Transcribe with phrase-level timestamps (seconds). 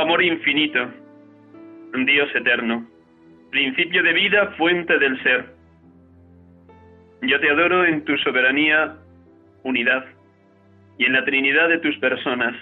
[0.00, 0.90] amor infinito,
[1.92, 2.86] Dios eterno,
[3.50, 5.46] principio de vida, fuente del ser.
[7.22, 8.96] Yo te adoro en tu soberanía,
[9.62, 10.04] unidad,
[10.98, 12.54] y en la Trinidad de tus personas.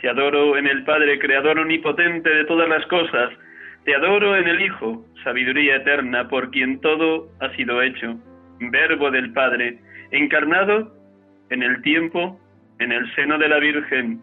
[0.00, 3.30] Te adoro en el Padre, Creador omnipotente de todas las cosas.
[3.84, 8.16] Te adoro en el Hijo, sabiduría eterna, por quien todo ha sido hecho,
[8.60, 9.78] Verbo del Padre,
[10.10, 10.92] encarnado
[11.50, 12.38] en el tiempo,
[12.78, 14.20] en el seno de la Virgen,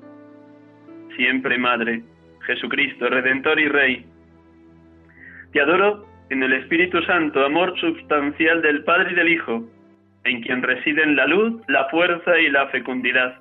[1.16, 2.02] siempre Madre,
[2.46, 4.06] Jesucristo, Redentor y Rey.
[5.54, 9.64] Te adoro en el Espíritu Santo, amor substancial del Padre y del Hijo,
[10.24, 13.38] en quien residen la luz, la fuerza y la fecundidad.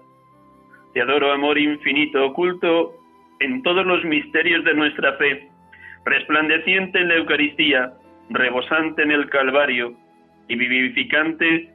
[0.94, 2.94] Te adoro, amor infinito, oculto
[3.38, 5.48] en todos los misterios de nuestra fe,
[6.04, 7.92] resplandeciente en la Eucaristía,
[8.30, 9.94] rebosante en el Calvario
[10.48, 11.70] y vivificante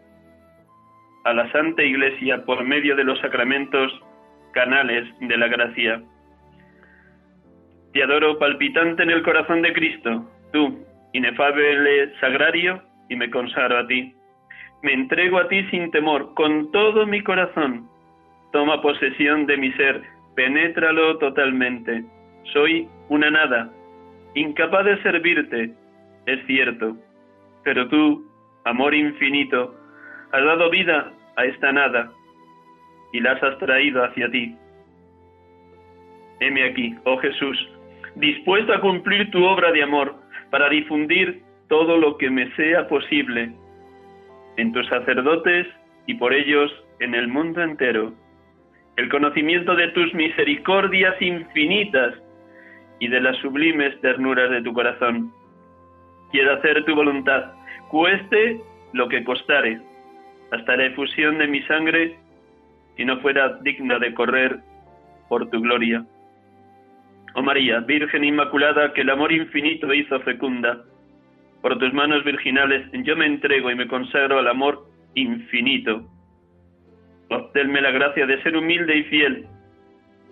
[1.24, 3.92] a la Santa Iglesia por medio de los sacramentos
[4.56, 6.02] canales de la gracia.
[7.94, 10.80] Te adoro palpitante en el corazón de Cristo, tú,
[11.14, 14.16] inefable sagrario, y me consagro a ti.
[14.82, 17.88] Me entrego a ti sin temor, con todo mi corazón.
[18.52, 20.02] Toma posesión de mi ser,
[20.36, 22.04] penétralo totalmente.
[22.54, 23.70] Soy una nada,
[24.36, 25.74] incapaz de servirte,
[26.26, 26.96] es cierto,
[27.64, 28.26] pero tú,
[28.64, 29.76] amor infinito,
[30.32, 32.12] has dado vida a esta nada
[33.16, 34.58] y las has traído hacia ti.
[36.42, 37.58] Heme aquí, oh Jesús,
[38.16, 40.18] dispuesto a cumplir tu obra de amor
[40.52, 43.54] para difundir todo lo que me sea posible
[44.58, 45.66] en tus sacerdotes
[46.08, 48.14] y por ellos en el mundo entero,
[48.98, 52.16] el conocimiento de tus misericordias infinitas
[53.00, 55.32] y de las sublimes ternuras de tu corazón.
[56.34, 57.54] Quiero hacer tu voluntad,
[57.88, 58.60] cueste
[58.92, 59.80] lo que costare,
[60.52, 62.18] hasta la efusión de mi sangre,
[62.96, 64.60] si no fuera digna de correr
[65.30, 66.06] por tu gloria.
[67.34, 70.84] Oh María, Virgen Inmaculada, que el amor infinito hizo fecunda,
[71.62, 74.86] por tus manos virginales yo me entrego y me consagro al amor
[75.16, 76.08] infinito.
[77.30, 79.48] Obténme la gracia de ser humilde y fiel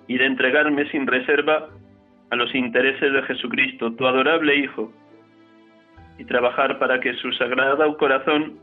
[0.07, 1.69] y de entregarme sin reserva
[2.29, 4.93] a los intereses de Jesucristo, tu adorable Hijo,
[6.19, 8.59] y trabajar para que su sagrado corazón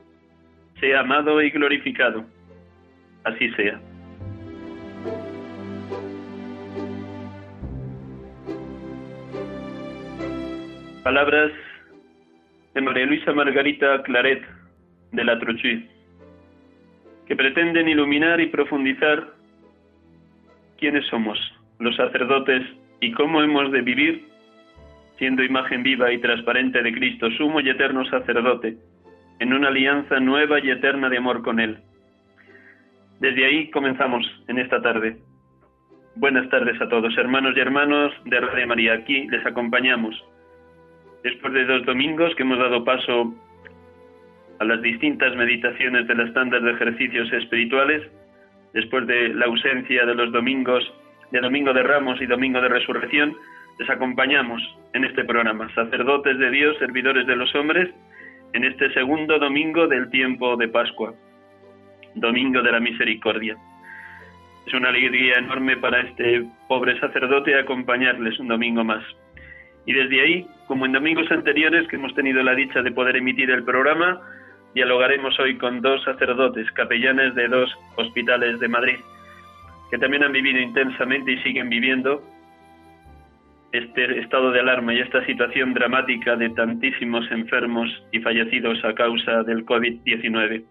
[0.78, 2.24] sea amado y glorificado.
[3.24, 3.80] Así sea.
[11.02, 11.50] Palabras
[12.74, 14.42] de María Luisa Margarita Claret
[15.12, 15.82] de la Trochu,
[17.26, 19.28] que pretenden iluminar y profundizar
[20.78, 21.38] quiénes somos
[21.78, 22.66] los sacerdotes
[23.00, 24.28] y cómo hemos de vivir
[25.16, 28.76] siendo imagen viva y transparente de Cristo, sumo y eterno sacerdote,
[29.38, 31.78] en una alianza nueva y eterna de amor con Él.
[33.20, 35.16] Desde ahí comenzamos en esta tarde.
[36.16, 38.92] Buenas tardes a todos, hermanos y hermanos de Radio María.
[38.92, 40.22] Aquí les acompañamos
[41.22, 43.34] después de dos domingos que hemos dado paso
[44.58, 48.02] a las distintas meditaciones del estándar de ejercicios espirituales,
[48.72, 50.84] después de la ausencia de los domingos
[51.30, 53.34] de Domingo de Ramos y Domingo de Resurrección,
[53.78, 54.62] les acompañamos
[54.92, 57.88] en este programa, sacerdotes de Dios, servidores de los hombres,
[58.52, 61.14] en este segundo domingo del tiempo de Pascua,
[62.14, 63.56] Domingo de la Misericordia.
[64.66, 69.02] Es una alegría enorme para este pobre sacerdote acompañarles un domingo más.
[69.90, 73.50] Y desde ahí, como en domingos anteriores que hemos tenido la dicha de poder emitir
[73.50, 74.20] el programa,
[74.72, 78.98] dialogaremos hoy con dos sacerdotes, capellanes de dos hospitales de Madrid,
[79.90, 82.22] que también han vivido intensamente y siguen viviendo
[83.72, 89.42] este estado de alarma y esta situación dramática de tantísimos enfermos y fallecidos a causa
[89.42, 90.62] del COVID-19.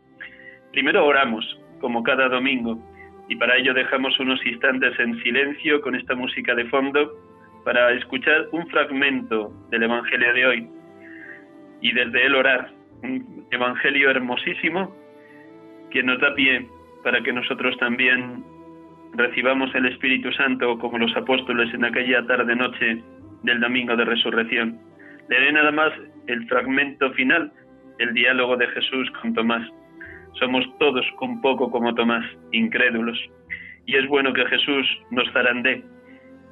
[0.72, 2.80] Primero oramos, como cada domingo,
[3.28, 7.29] y para ello dejamos unos instantes en silencio con esta música de fondo
[7.64, 10.70] para escuchar un fragmento del Evangelio de hoy
[11.82, 12.72] y desde él orar,
[13.04, 14.96] un Evangelio hermosísimo
[15.92, 16.68] que nos da pie
[17.04, 18.44] para que nosotros también
[19.14, 23.02] recibamos el Espíritu Santo como los apóstoles en aquella tarde-noche
[23.44, 24.80] del domingo de resurrección.
[25.30, 25.94] Leeré nada más
[26.28, 27.52] el fragmento final,
[28.00, 29.68] el diálogo de Jesús con Tomás.
[30.34, 33.20] Somos todos un poco como Tomás, incrédulos.
[33.86, 35.84] Y es bueno que Jesús nos zarandee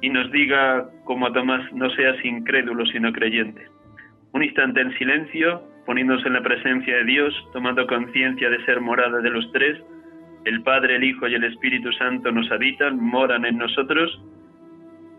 [0.00, 3.66] y nos diga como a Tomás, no seas incrédulo sino creyente.
[4.32, 9.20] Un instante en silencio, poniéndose en la presencia de Dios, tomando conciencia de ser morada
[9.20, 9.78] de los tres,
[10.44, 14.22] el Padre, el Hijo y el Espíritu Santo nos habitan, moran en nosotros,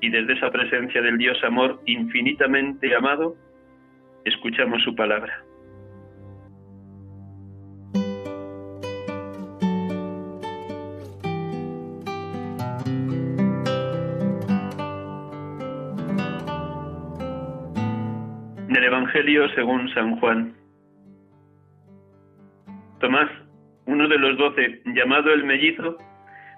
[0.01, 3.35] y desde esa presencia del Dios amor infinitamente amado,
[4.23, 5.43] escuchamos su palabra.
[19.09, 20.53] Evangelio según San Juan.
[22.99, 23.27] Tomás,
[23.87, 25.97] uno de los doce, llamado el mellizo,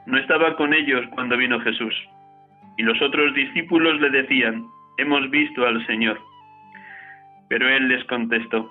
[0.06, 1.96] no estaba con ellos cuando vino Jesús.
[2.78, 4.66] Y los otros discípulos le decían,
[4.98, 6.20] hemos visto al Señor.
[7.48, 8.70] Pero él les contestó,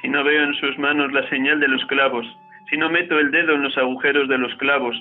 [0.00, 2.24] si no veo en sus manos la señal de los clavos,
[2.70, 4.96] si no meto el dedo en los agujeros de los clavos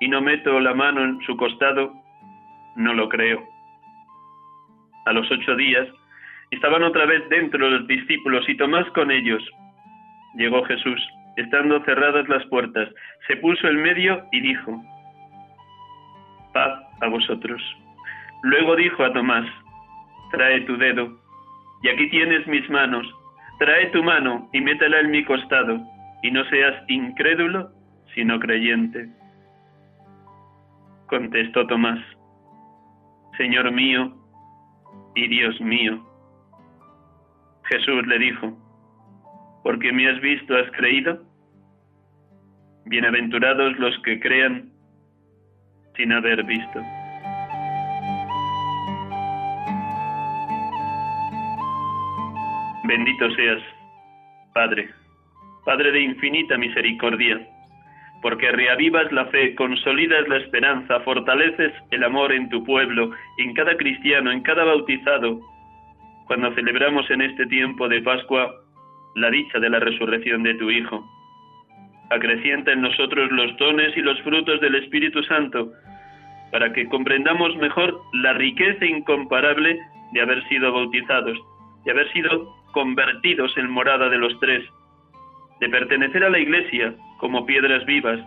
[0.00, 1.92] y no meto la mano en su costado,
[2.76, 3.46] no lo creo.
[5.04, 5.86] A los ocho días
[6.50, 9.42] estaban otra vez dentro los discípulos y Tomás con ellos.
[10.36, 11.00] Llegó Jesús
[11.36, 12.88] estando cerradas las puertas,
[13.28, 14.82] se puso en medio y dijo,
[16.52, 17.62] paz a vosotros.
[18.42, 19.46] Luego dijo a Tomás,
[20.30, 21.08] trae tu dedo,
[21.82, 23.06] y aquí tienes mis manos,
[23.58, 25.78] trae tu mano y métela en mi costado,
[26.22, 27.70] y no seas incrédulo,
[28.14, 29.08] sino creyente.
[31.08, 32.00] Contestó Tomás,
[33.36, 34.12] Señor mío
[35.14, 36.05] y Dios mío.
[37.68, 38.56] Jesús le dijo,
[39.62, 41.20] porque me has visto, has creído.
[42.84, 44.70] Bienaventurados los que crean
[45.96, 46.80] sin haber visto.
[52.84, 53.62] Bendito seas,
[54.54, 54.88] Padre,
[55.64, 57.40] Padre de infinita misericordia,
[58.22, 63.76] porque reavivas la fe, consolidas la esperanza, fortaleces el amor en tu pueblo, en cada
[63.76, 65.40] cristiano, en cada bautizado.
[66.26, 68.52] Cuando celebramos en este tiempo de Pascua
[69.16, 71.04] la dicha de la resurrección de tu Hijo.
[72.10, 75.72] Acrecienta en nosotros los dones y los frutos del Espíritu Santo,
[76.52, 79.80] para que comprendamos mejor la riqueza incomparable
[80.12, 81.38] de haber sido bautizados,
[81.84, 84.64] de haber sido convertidos en morada de los tres,
[85.60, 88.20] de pertenecer a la Iglesia como piedras vivas,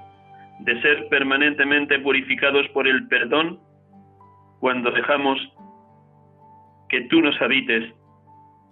[0.62, 3.60] de ser permanentemente purificados por el perdón
[4.60, 5.40] cuando dejamos
[6.90, 7.94] que tú nos habites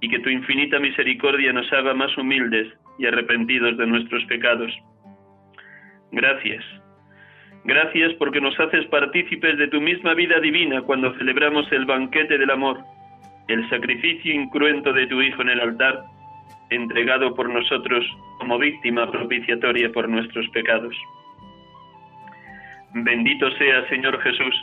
[0.01, 2.67] y que tu infinita misericordia nos haga más humildes
[2.99, 4.71] y arrepentidos de nuestros pecados.
[6.11, 6.63] Gracias.
[7.63, 12.49] Gracias porque nos haces partícipes de tu misma vida divina cuando celebramos el banquete del
[12.49, 12.79] amor,
[13.47, 16.01] el sacrificio incruento de tu Hijo en el altar,
[16.69, 18.05] entregado por nosotros
[18.39, 20.95] como víctima propiciatoria por nuestros pecados.
[22.93, 24.55] Bendito sea, Señor Jesús,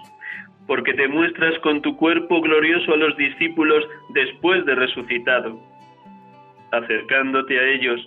[0.66, 5.60] porque te muestras con tu cuerpo glorioso a los discípulos después de resucitado,
[6.72, 8.00] acercándote a ellos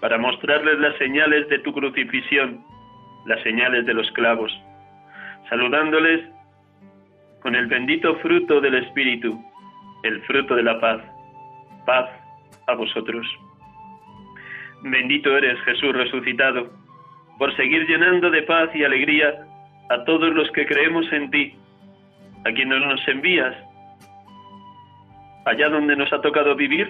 [0.00, 2.64] para mostrarles las señales de tu crucifixión,
[3.26, 4.52] las señales de los clavos,
[5.48, 6.28] saludándoles
[7.40, 9.40] con el bendito fruto del Espíritu,
[10.02, 11.00] el fruto de la paz.
[11.86, 12.10] Paz
[12.66, 13.26] a vosotros.
[14.82, 16.68] Bendito eres Jesús resucitado,
[17.38, 19.46] por seguir llenando de paz y alegría
[19.90, 21.54] a todos los que creemos en ti
[22.46, 23.56] a quienes nos envías
[25.46, 26.88] allá donde nos ha tocado vivir,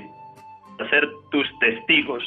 [0.78, 2.22] a ser tus testigos,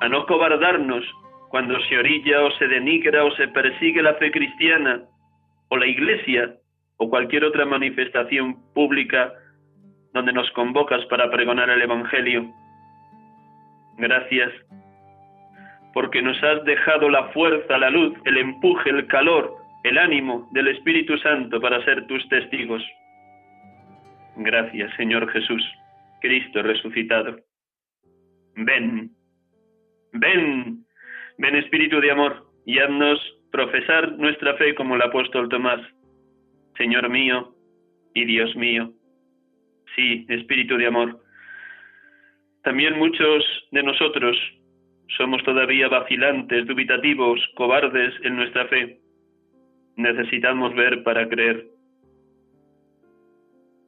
[0.00, 1.04] a no cobardarnos
[1.48, 5.02] cuando se orilla o se denigra o se persigue la fe cristiana
[5.68, 6.54] o la iglesia
[6.98, 9.32] o cualquier otra manifestación pública
[10.12, 12.46] donde nos convocas para pregonar el Evangelio.
[13.96, 14.52] Gracias,
[15.92, 20.68] porque nos has dejado la fuerza, la luz, el empuje, el calor el ánimo del
[20.68, 22.82] Espíritu Santo para ser tus testigos.
[24.36, 25.62] Gracias, Señor Jesús,
[26.20, 27.36] Cristo resucitado.
[28.56, 29.10] Ven,
[30.12, 30.84] Ven,
[31.38, 33.18] ven Espíritu de amor, y haznos
[33.52, 35.80] profesar nuestra fe como el apóstol Tomás.
[36.76, 37.54] Señor mío
[38.14, 38.92] y Dios mío.
[39.96, 41.20] Sí, Espíritu de amor.
[42.62, 44.36] También muchos de nosotros
[45.16, 48.99] somos todavía vacilantes, dubitativos, cobardes en nuestra fe.
[50.00, 51.66] Necesitamos ver para creer.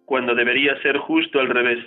[0.04, 1.82] Cuando debería ser justo al revés.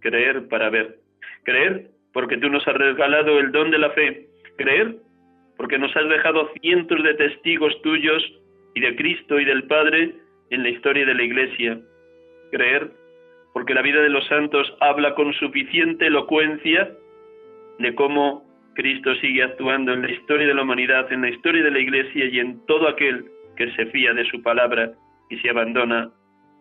[0.00, 0.98] Creer para ver.
[1.44, 4.26] Creer porque tú nos has regalado el don de la fe.
[4.58, 4.96] Creer
[5.56, 8.22] porque nos has dejado cientos de testigos tuyos
[8.74, 10.14] y de Cristo y del Padre
[10.50, 11.80] en la historia de la Iglesia.
[12.50, 12.90] Creer
[13.54, 16.90] porque la vida de los santos habla con suficiente elocuencia
[17.78, 21.70] de cómo Cristo sigue actuando en la historia de la humanidad, en la historia de
[21.70, 23.24] la Iglesia y en todo aquel
[23.56, 24.92] que se fía de su palabra
[25.28, 26.10] y se abandona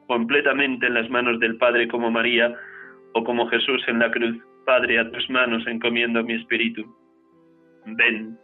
[0.07, 2.55] completamente en las manos del Padre como María
[3.13, 4.37] o como Jesús en la cruz.
[4.65, 6.85] Padre, a tus manos encomiendo mi espíritu.
[7.85, 8.37] Ven,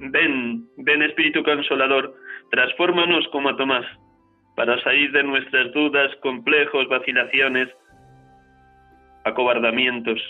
[0.00, 2.14] ven, ven Espíritu Consolador,
[2.50, 3.86] transfórmanos como a Tomás,
[4.56, 7.68] para salir de nuestras dudas, complejos, vacilaciones,
[9.24, 10.20] acobardamientos.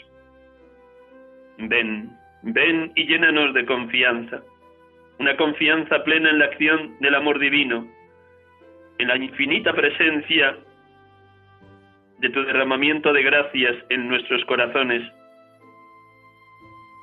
[1.59, 2.11] Ven,
[2.53, 4.43] ven y llénanos de confianza,
[5.19, 7.87] una confianza plena en la acción del amor divino,
[8.99, 10.57] en la infinita presencia
[12.19, 15.03] de tu derramamiento de gracias en nuestros corazones,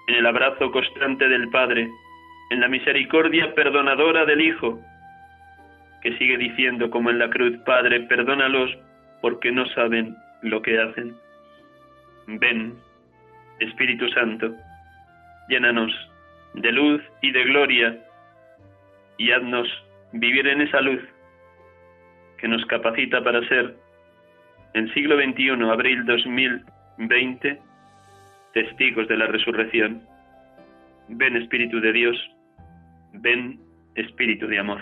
[0.07, 1.89] en el abrazo constante del Padre,
[2.51, 4.79] en la misericordia perdonadora del Hijo,
[6.01, 8.71] que sigue diciendo como en la cruz, Padre, perdónalos
[9.21, 11.15] porque no saben lo que hacen.
[12.27, 12.75] Ven,
[13.59, 14.53] Espíritu Santo,
[15.49, 15.91] llénanos
[16.53, 17.97] de luz y de gloria
[19.17, 19.67] y haznos
[20.13, 21.01] vivir en esa luz
[22.37, 23.75] que nos capacita para ser
[24.73, 27.59] en siglo XXI, abril 2020,
[28.53, 30.01] testigos de la resurrección.
[31.07, 32.17] Ven Espíritu de Dios,
[33.13, 33.59] ven
[33.95, 34.81] Espíritu de amor.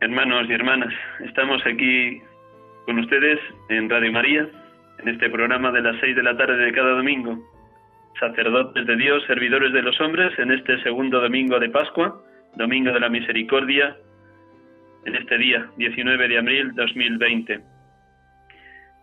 [0.00, 2.20] Hermanos y hermanas, estamos aquí
[2.90, 4.48] con ustedes en Radio María,
[4.98, 7.38] en este programa de las seis de la tarde de cada domingo.
[8.18, 12.20] Sacerdotes de Dios, servidores de los hombres, en este segundo domingo de Pascua,
[12.56, 13.96] domingo de la misericordia,
[15.04, 17.60] en este día, 19 de abril 2020.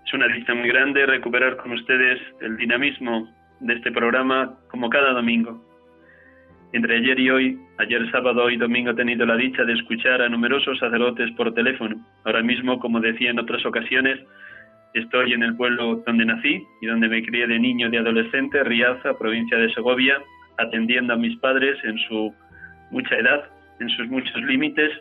[0.06, 5.14] Es una dicha muy grande recuperar con ustedes el dinamismo de este programa como cada
[5.14, 5.64] domingo.
[6.74, 10.28] Entre ayer y hoy, ayer sábado y domingo he tenido la dicha de escuchar a
[10.28, 11.96] numerosos sacerdotes por teléfono.
[12.26, 14.20] Ahora mismo, como decía en otras ocasiones,
[14.94, 18.64] estoy en el pueblo donde nací y donde me crié de niño y de adolescente,
[18.64, 20.22] Riaza, provincia de Segovia,
[20.58, 22.34] atendiendo a mis padres en su
[22.92, 23.46] mucha edad,
[23.80, 24.92] en sus muchos límites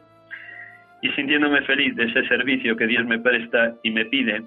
[1.03, 4.43] y sintiéndome feliz de ese servicio que Dios me presta y me pide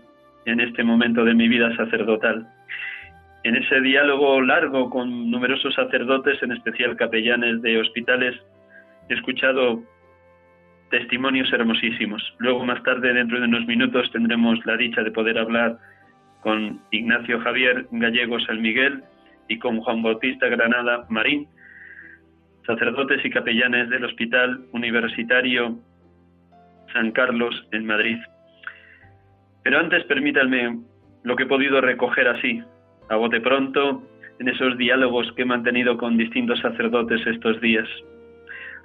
[0.45, 2.47] en este momento de mi vida sacerdotal
[3.43, 8.35] en ese diálogo largo con numerosos sacerdotes, en especial capellanes de hospitales,
[9.07, 9.81] he escuchado
[10.89, 12.21] testimonios hermosísimos.
[12.39, 15.77] Luego, más tarde, dentro de unos minutos, tendremos la dicha de poder hablar
[16.41, 19.03] con Ignacio Javier Gallego San Miguel
[19.47, 21.47] y con Juan Bautista Granada Marín,
[22.65, 25.79] sacerdotes y capellanes del Hospital Universitario
[26.93, 28.17] San Carlos en Madrid.
[29.63, 30.79] Pero antes permítanme
[31.23, 32.63] lo que he podido recoger así,
[33.09, 34.03] a bote pronto
[34.39, 37.87] en esos diálogos que he mantenido con distintos sacerdotes estos días.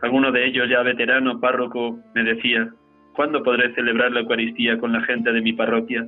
[0.03, 2.69] Alguno de ellos, ya veterano párroco, me decía,
[3.15, 6.07] ¿cuándo podré celebrar la Eucaristía con la gente de mi parroquia?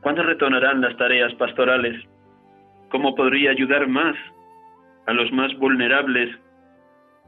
[0.00, 1.96] ¿Cuándo retornarán las tareas pastorales?
[2.90, 4.16] ¿Cómo podría ayudar más
[5.06, 6.36] a los más vulnerables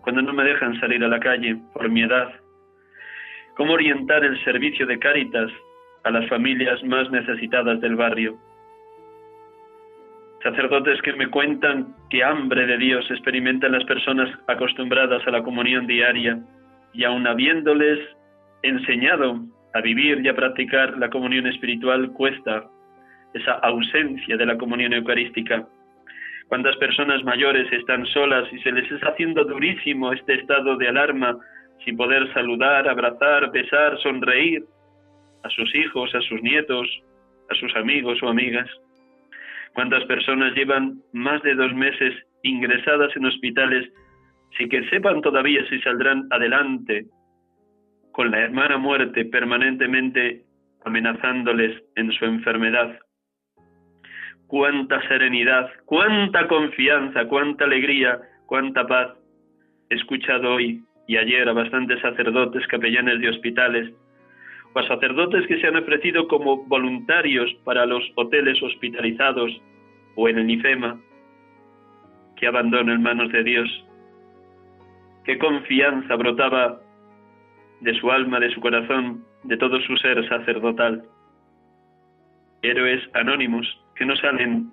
[0.02, 2.32] cuando no me dejan salir a la calle por mi edad?
[3.56, 5.50] ¿Cómo orientar el servicio de Cáritas
[6.04, 8.38] a las familias más necesitadas del barrio?
[10.44, 15.86] Sacerdotes que me cuentan que hambre de Dios experimentan las personas acostumbradas a la comunión
[15.86, 16.38] diaria
[16.92, 17.98] y aun habiéndoles
[18.62, 19.40] enseñado
[19.72, 22.64] a vivir y a practicar la comunión espiritual cuesta
[23.32, 25.66] esa ausencia de la comunión eucarística.
[26.48, 31.38] Cuántas personas mayores están solas y se les está haciendo durísimo este estado de alarma
[31.86, 34.62] sin poder saludar, abrazar, besar, sonreír
[35.42, 36.86] a sus hijos, a sus nietos,
[37.50, 38.68] a sus amigos o amigas.
[39.74, 42.14] ¿Cuántas personas llevan más de dos meses
[42.44, 43.92] ingresadas en hospitales
[44.56, 47.06] sin que sepan todavía si saldrán adelante
[48.12, 50.44] con la hermana muerte permanentemente
[50.84, 52.96] amenazándoles en su enfermedad?
[54.46, 59.14] Cuánta serenidad, cuánta confianza, cuánta alegría, cuánta paz.
[59.90, 63.92] He escuchado hoy y ayer a bastantes sacerdotes, capellanes de hospitales,
[64.74, 69.52] a sacerdotes que se han ofrecido como voluntarios para los hoteles hospitalizados
[70.16, 71.00] o en el IFEMA,
[72.36, 73.84] que abandono en manos de Dios.
[75.24, 76.80] Qué confianza brotaba
[77.80, 81.04] de su alma, de su corazón, de todo su ser sacerdotal.
[82.62, 84.70] Héroes anónimos que no salen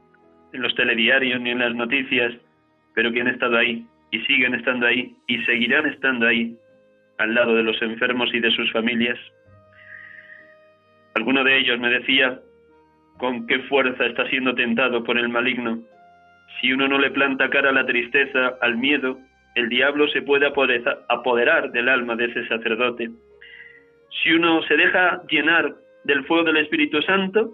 [0.53, 2.33] en los telediarios ni en las noticias,
[2.95, 6.57] pero que han estado ahí y siguen estando ahí y seguirán estando ahí
[7.17, 9.17] al lado de los enfermos y de sus familias.
[11.15, 12.39] Alguno de ellos me decía
[13.17, 15.79] con qué fuerza está siendo tentado por el maligno.
[16.59, 19.17] Si uno no le planta cara a la tristeza, al miedo,
[19.55, 23.09] el diablo se puede apoderar del alma de ese sacerdote.
[24.23, 27.51] Si uno se deja llenar del fuego del Espíritu Santo,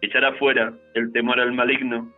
[0.00, 2.12] echará fuera el temor al maligno.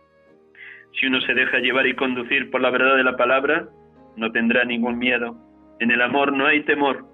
[0.99, 3.67] Si uno se deja llevar y conducir por la verdad de la palabra,
[4.15, 5.35] no tendrá ningún miedo.
[5.79, 7.05] En el amor no hay temor.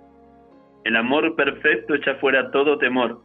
[0.84, 3.22] El amor perfecto echa fuera todo temor,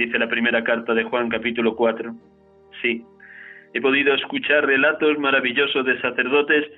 [0.00, 2.14] dice la primera carta de Juan capítulo 4.
[2.80, 3.04] Sí,
[3.74, 6.70] he podido escuchar relatos maravillosos de sacerdotes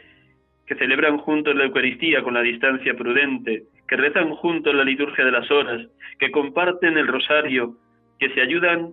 [0.66, 5.30] que celebran juntos la Eucaristía con la distancia prudente, que rezan juntos la liturgia de
[5.30, 5.86] las horas,
[6.18, 7.76] que comparten el rosario,
[8.18, 8.92] que se ayudan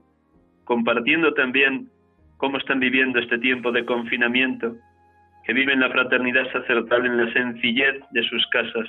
[0.63, 1.89] compartiendo también
[2.37, 4.75] cómo están viviendo este tiempo de confinamiento,
[5.43, 8.87] que viven la fraternidad sacerdotal en la sencillez de sus casas,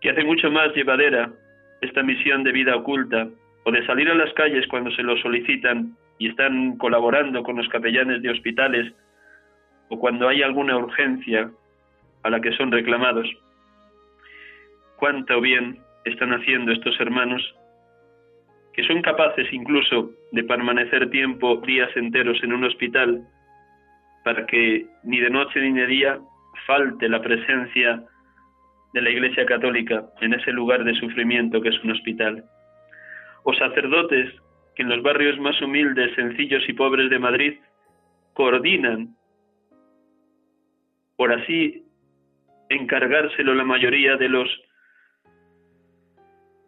[0.00, 1.32] que hace mucho más llevadera
[1.80, 3.28] esta misión de vida oculta,
[3.64, 7.68] o de salir a las calles cuando se lo solicitan y están colaborando con los
[7.68, 8.92] capellanes de hospitales,
[9.88, 11.50] o cuando hay alguna urgencia
[12.22, 13.28] a la que son reclamados.
[14.96, 17.42] Cuánto bien están haciendo estos hermanos
[18.72, 23.22] que son capaces incluso de permanecer tiempo, días enteros en un hospital,
[24.24, 26.18] para que ni de noche ni de día
[26.66, 28.02] falte la presencia
[28.94, 32.44] de la Iglesia Católica en ese lugar de sufrimiento que es un hospital.
[33.44, 34.32] O sacerdotes
[34.74, 37.58] que en los barrios más humildes, sencillos y pobres de Madrid
[38.34, 39.14] coordinan,
[41.16, 41.84] por así
[42.68, 44.48] encargárselo la mayoría de los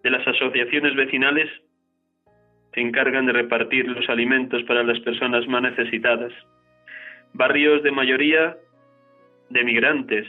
[0.03, 1.51] de las asociaciones vecinales
[2.75, 6.33] se encargan de repartir los alimentos para las personas más necesitadas.
[7.33, 8.57] Barrios de mayoría
[9.49, 10.27] de migrantes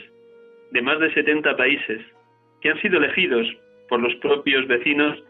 [0.70, 2.00] de más de 70 países
[2.60, 3.46] que han sido elegidos
[3.88, 5.22] por los propios vecinos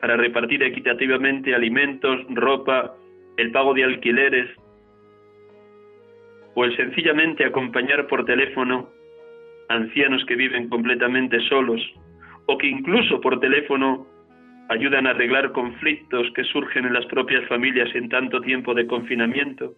[0.00, 2.94] para repartir equitativamente alimentos, ropa,
[3.36, 4.50] el pago de alquileres
[6.54, 8.88] o el sencillamente acompañar por teléfono
[9.68, 11.80] ancianos que viven completamente solos
[12.46, 14.06] o que incluso por teléfono
[14.68, 19.74] ayudan a arreglar conflictos que surgen en las propias familias en tanto tiempo de confinamiento,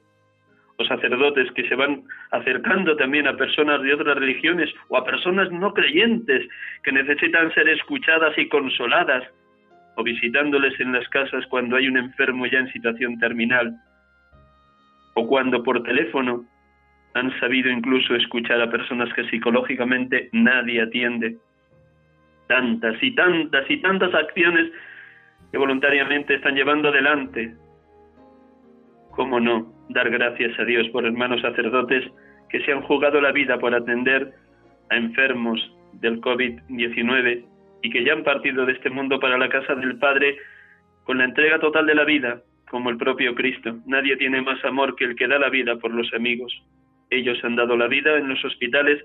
[0.78, 5.50] o sacerdotes que se van acercando también a personas de otras religiones o a personas
[5.50, 6.48] no creyentes
[6.82, 9.24] que necesitan ser escuchadas y consoladas,
[9.96, 13.76] o visitándoles en las casas cuando hay un enfermo ya en situación terminal,
[15.14, 16.44] o cuando por teléfono
[17.14, 21.36] han sabido incluso escuchar a personas que psicológicamente nadie atiende
[22.46, 24.70] tantas y tantas y tantas acciones
[25.50, 27.54] que voluntariamente están llevando adelante.
[29.10, 32.04] ¿Cómo no dar gracias a Dios por hermanos sacerdotes
[32.48, 34.32] que se han jugado la vida por atender
[34.90, 35.60] a enfermos
[35.94, 37.44] del COVID-19
[37.82, 40.38] y que ya han partido de este mundo para la casa del Padre
[41.04, 43.78] con la entrega total de la vida, como el propio Cristo.
[43.86, 46.52] Nadie tiene más amor que el que da la vida por los amigos.
[47.10, 49.02] Ellos han dado la vida en los hospitales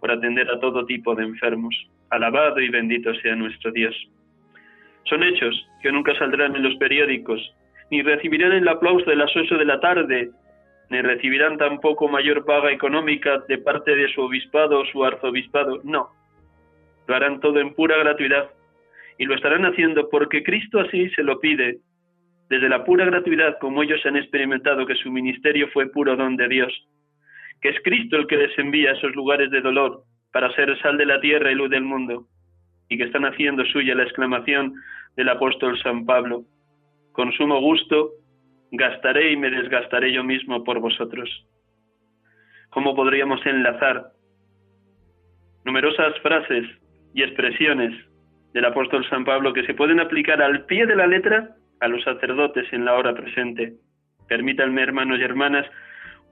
[0.00, 1.74] por atender a todo tipo de enfermos.
[2.10, 3.94] Alabado y bendito sea nuestro Dios.
[5.04, 7.40] Son hechos que nunca saldrán en los periódicos,
[7.90, 10.30] ni recibirán el aplauso de las ocho de la tarde,
[10.90, 15.80] ni recibirán tampoco mayor paga económica de parte de su obispado o su arzobispado.
[15.84, 16.10] No,
[17.06, 18.50] lo harán todo en pura gratuidad
[19.18, 21.78] y lo estarán haciendo porque Cristo así se lo pide,
[22.48, 26.48] desde la pura gratuidad como ellos han experimentado que su ministerio fue puro don de
[26.48, 26.72] Dios
[27.60, 30.96] que es Cristo el que les envía a esos lugares de dolor para ser sal
[30.98, 32.26] de la tierra y luz del mundo,
[32.88, 34.74] y que están haciendo suya la exclamación
[35.16, 36.44] del apóstol San Pablo,
[37.12, 38.10] con sumo gusto
[38.72, 41.30] gastaré y me desgastaré yo mismo por vosotros.
[42.70, 44.10] ¿Cómo podríamos enlazar
[45.64, 46.66] numerosas frases
[47.16, 47.92] y expresiones
[48.52, 52.04] del apóstol San Pablo que se pueden aplicar al pie de la letra a los
[52.04, 53.72] sacerdotes en la hora presente?
[54.28, 55.66] Permítanme, hermanos y hermanas,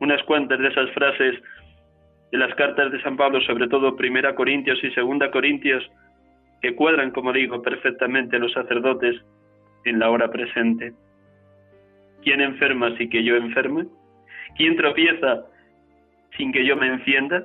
[0.00, 1.40] unas cuantas de esas frases
[2.30, 5.82] de las cartas de San Pablo, sobre todo Primera Corintios y Segunda Corintios,
[6.60, 9.16] que cuadran, como digo, perfectamente los sacerdotes
[9.86, 10.92] en la hora presente.
[12.22, 13.86] ¿Quién enferma sin que yo enferme?
[14.56, 15.46] ¿Quién tropieza
[16.36, 17.44] sin que yo me encienda?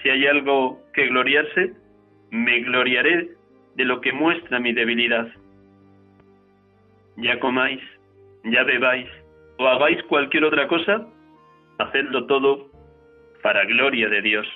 [0.00, 1.72] Si hay algo que gloriarse,
[2.36, 3.30] me gloriaré
[3.74, 5.28] de lo que muestra mi debilidad.
[7.16, 7.80] Ya comáis,
[8.44, 9.08] ya bebáis
[9.58, 11.06] o hagáis cualquier otra cosa,
[11.78, 12.70] hacedlo todo
[13.42, 14.46] para gloria de Dios.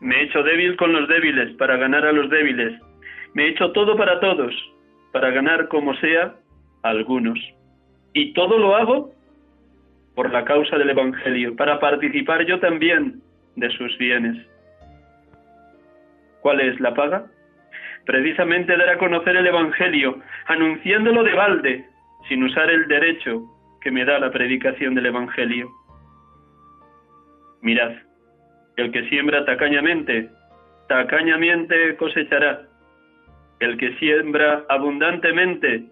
[0.00, 2.80] Me he hecho débil con los débiles para ganar a los débiles.
[3.34, 4.54] Me he hecho todo para todos
[5.12, 6.36] para ganar como sea
[6.82, 7.38] a algunos.
[8.12, 9.12] Y todo lo hago
[10.14, 13.20] por la causa del Evangelio, para participar yo también
[13.56, 14.36] de sus bienes.
[16.40, 17.26] ¿Cuál es la paga?
[18.06, 21.84] Precisamente dar a conocer el Evangelio, anunciándolo de balde,
[22.28, 23.42] sin usar el derecho
[23.80, 25.68] que me da la predicación del Evangelio.
[27.60, 27.92] Mirad,
[28.76, 30.30] el que siembra tacañamente,
[30.88, 32.62] tacañamente cosechará.
[33.60, 35.86] El que siembra abundantemente,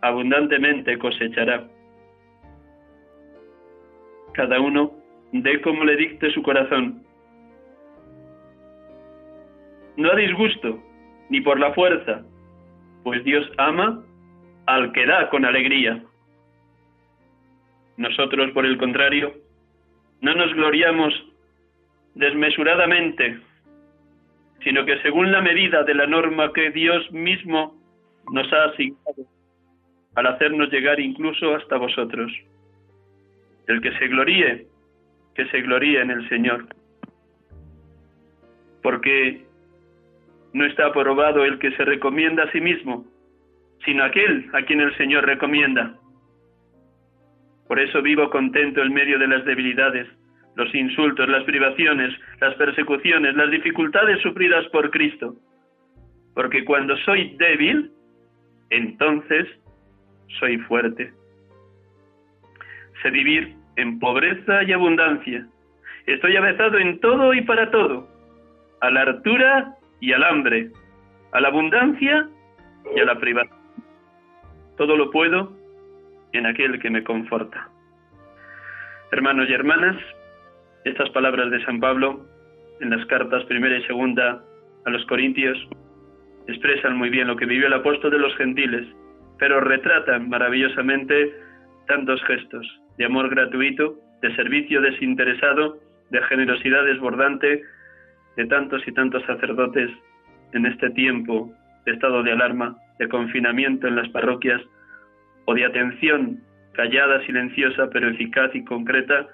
[0.00, 1.64] abundantemente cosechará.
[4.32, 4.92] Cada uno
[5.32, 7.02] dé como le dicte su corazón.
[10.00, 10.82] No a disgusto,
[11.28, 12.22] ni por la fuerza,
[13.04, 14.02] pues Dios ama
[14.64, 16.02] al que da con alegría.
[17.98, 19.34] Nosotros, por el contrario,
[20.22, 21.12] no nos gloriamos
[22.14, 23.40] desmesuradamente,
[24.64, 27.76] sino que según la medida de la norma que Dios mismo
[28.32, 29.26] nos ha asignado,
[30.14, 32.32] al hacernos llegar incluso hasta vosotros.
[33.66, 34.66] El que se gloríe,
[35.34, 36.74] que se gloríe en el Señor.
[38.82, 39.49] Porque
[40.52, 43.04] no está aprobado el que se recomienda a sí mismo,
[43.84, 45.94] sino aquel a quien el Señor recomienda.
[47.68, 50.08] Por eso vivo contento en medio de las debilidades,
[50.56, 55.36] los insultos, las privaciones, las persecuciones, las dificultades sufridas por Cristo.
[56.34, 57.92] Porque cuando soy débil,
[58.70, 59.46] entonces
[60.38, 61.12] soy fuerte.
[63.02, 65.46] Sé vivir en pobreza y abundancia.
[66.06, 68.08] Estoy avezado en todo y para todo,
[68.80, 70.70] a la altura y al hambre,
[71.32, 72.28] a la abundancia
[72.94, 73.58] y a la privación.
[74.76, 75.52] Todo lo puedo
[76.32, 77.68] en aquel que me conforta.
[79.12, 79.96] Hermanos y hermanas,
[80.84, 82.26] estas palabras de San Pablo
[82.80, 84.42] en las cartas primera y segunda
[84.86, 85.58] a los Corintios
[86.46, 88.86] expresan muy bien lo que vivió el apóstol de los gentiles,
[89.38, 91.34] pero retratan maravillosamente
[91.86, 95.78] tantos gestos de amor gratuito, de servicio desinteresado,
[96.10, 97.62] de generosidad desbordante
[98.40, 99.90] de tantos y tantos sacerdotes
[100.54, 101.52] en este tiempo
[101.84, 104.62] de estado de alarma, de confinamiento en las parroquias
[105.44, 106.40] o de atención
[106.72, 109.26] callada, silenciosa, pero eficaz y concreta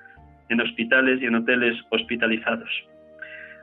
[0.49, 2.69] en hospitales y en hoteles hospitalizados.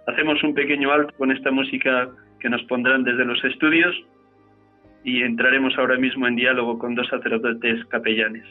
[0.08, 3.94] Hacemos un pequeño alto con esta música que nos pondrán desde los estudios
[5.04, 8.46] y entraremos ahora mismo en diálogo con dos sacerdotes capellanes.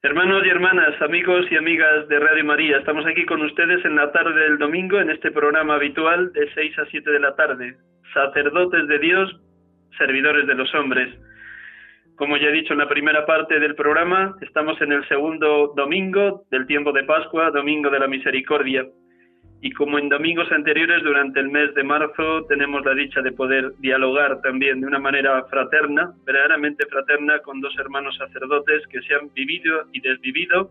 [0.00, 4.12] Hermanos y hermanas, amigos y amigas de Radio María, estamos aquí con ustedes en la
[4.12, 7.76] tarde del domingo en este programa habitual de 6 a 7 de la tarde.
[8.14, 9.40] Sacerdotes de Dios,
[9.98, 11.12] servidores de los hombres.
[12.14, 16.44] Como ya he dicho en la primera parte del programa, estamos en el segundo domingo
[16.52, 18.86] del tiempo de Pascua, domingo de la misericordia.
[19.60, 23.72] Y como en domingos anteriores, durante el mes de marzo, tenemos la dicha de poder
[23.78, 29.32] dialogar también de una manera fraterna, verdaderamente fraterna, con dos hermanos sacerdotes que se han
[29.34, 30.70] vivido y desvivido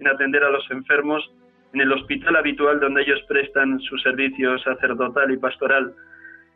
[0.00, 1.30] en atender a los enfermos
[1.74, 5.94] en el hospital habitual donde ellos prestan su servicio sacerdotal y pastoral,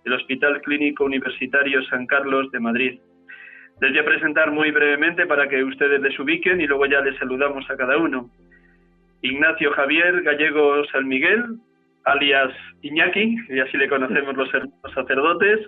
[0.04, 3.00] el Hospital Clínico Universitario San Carlos de Madrid.
[3.80, 7.18] Les voy a presentar muy brevemente para que ustedes les ubiquen y luego ya les
[7.18, 8.30] saludamos a cada uno.
[9.22, 11.58] Ignacio Javier Gallego San Miguel,
[12.06, 15.60] alias Iñaki, y así le conocemos los hermanos sacerdotes,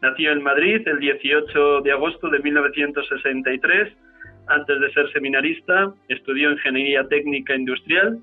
[0.00, 3.92] nació en Madrid el 18 de agosto de 1963,
[4.48, 8.18] antes de ser seminarista, estudió Ingeniería Técnica Industrial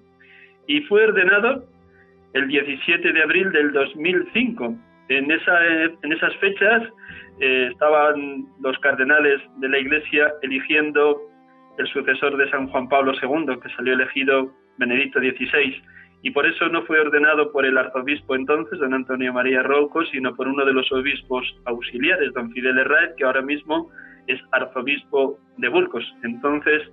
[0.68, 1.64] y fue ordenado
[2.34, 4.76] el 17 de abril del 2005.
[5.10, 6.84] En, esa, en esas fechas
[7.40, 11.20] eh, estaban los cardenales de la Iglesia eligiendo
[11.78, 15.82] el sucesor de San Juan Pablo II, que salió elegido Benedicto XVI,
[16.22, 20.36] y por eso no fue ordenado por el arzobispo entonces, don Antonio María Rouco, sino
[20.36, 23.90] por uno de los obispos auxiliares, don Fidel Herrera, que ahora mismo
[24.28, 26.84] es arzobispo de Burgos, entonces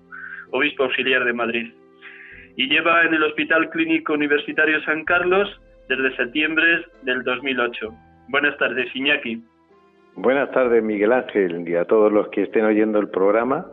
[0.53, 1.73] obispo auxiliar de Madrid.
[2.57, 5.49] Y lleva en el Hospital Clínico Universitario San Carlos
[5.89, 7.93] desde septiembre del 2008.
[8.29, 9.43] Buenas tardes, Iñaki.
[10.15, 13.67] Buenas tardes, Miguel Ángel, y a todos los que estén oyendo el programa.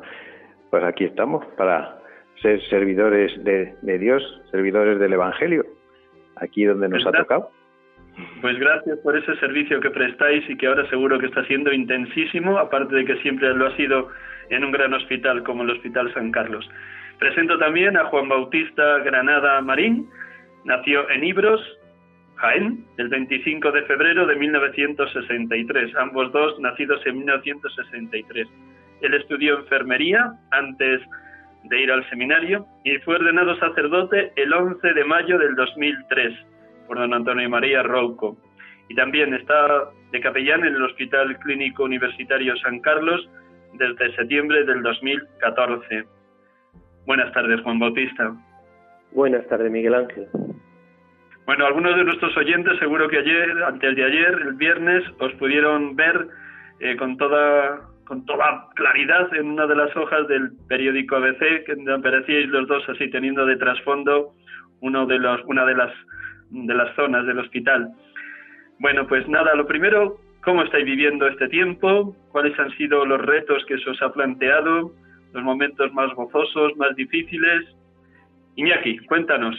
[0.69, 2.02] Pues aquí estamos para
[2.43, 5.65] ser servidores de, Dios, servidores del Evangelio,
[6.35, 7.49] aquí donde nos ha tocado.
[8.41, 12.59] Pues gracias por ese servicio que prestáis y que ahora seguro que está siendo intensísimo,
[12.59, 14.09] aparte de que siempre lo ha sido
[14.49, 16.69] en un gran hospital como el Hospital San Carlos.
[17.17, 20.07] Presento también a Juan Bautista Granada Marín,
[20.65, 21.61] nació en Ibros,
[22.35, 28.47] Jaén, el 25 de febrero de 1963, ambos dos nacidos en 1963.
[29.01, 31.01] Él estudió enfermería antes
[31.63, 36.33] de ir al seminario y fue ordenado sacerdote el 11 de mayo del 2003
[36.87, 38.37] por don Antonio María Rouco.
[38.89, 43.27] Y también está de capellán en el Hospital Clínico Universitario San Carlos
[43.73, 46.03] desde septiembre del 2014.
[47.05, 48.35] Buenas tardes, Juan Bautista.
[49.11, 50.27] Buenas tardes, Miguel Ángel.
[51.45, 55.95] Bueno, algunos de nuestros oyentes seguro que ayer, antes de ayer, el viernes, os pudieron
[55.95, 56.27] ver
[56.79, 61.75] eh, con toda con toda claridad en una de las hojas del periódico ABC, que
[61.91, 64.33] aparecíais los dos así teniendo de trasfondo
[64.81, 65.93] uno de los, una de las,
[66.49, 67.91] de las zonas del hospital.
[68.79, 72.15] Bueno, pues nada, lo primero, ¿cómo estáis viviendo este tiempo?
[72.31, 74.91] ¿Cuáles han sido los retos que se os ha planteado?
[75.31, 77.65] ¿Los momentos más gozosos, más difíciles?
[78.55, 79.55] Iñaki, cuéntanos.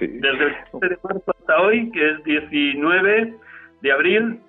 [0.00, 3.34] Desde el 7 de marzo hasta hoy, que es 19
[3.82, 4.40] de abril,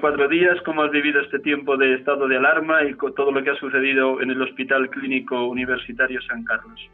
[0.00, 3.42] cuatro días, ¿cómo has vivido este tiempo de estado de alarma y con todo lo
[3.42, 6.90] que ha sucedido en el Hospital Clínico Universitario San Carlos?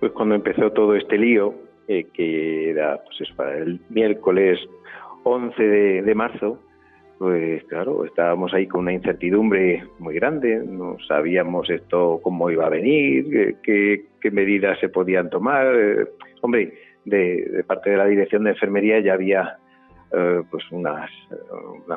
[0.00, 1.54] Pues cuando empezó todo este lío,
[1.88, 4.58] eh, que era pues para el miércoles
[5.24, 6.58] 11 de, marzo,
[7.18, 12.70] pues claro, estábamos ahí con una incertidumbre muy grande, no sabíamos esto cómo iba a
[12.70, 15.66] venir, qué, qué medidas se podían tomar.
[15.74, 16.06] Eh,
[16.40, 16.72] hombre,
[17.04, 19.58] de, parte de la dirección de enfermería ya había
[20.12, 21.10] eh, pues unas,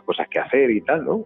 [0.05, 1.25] cosas que hacer y tal, ¿no?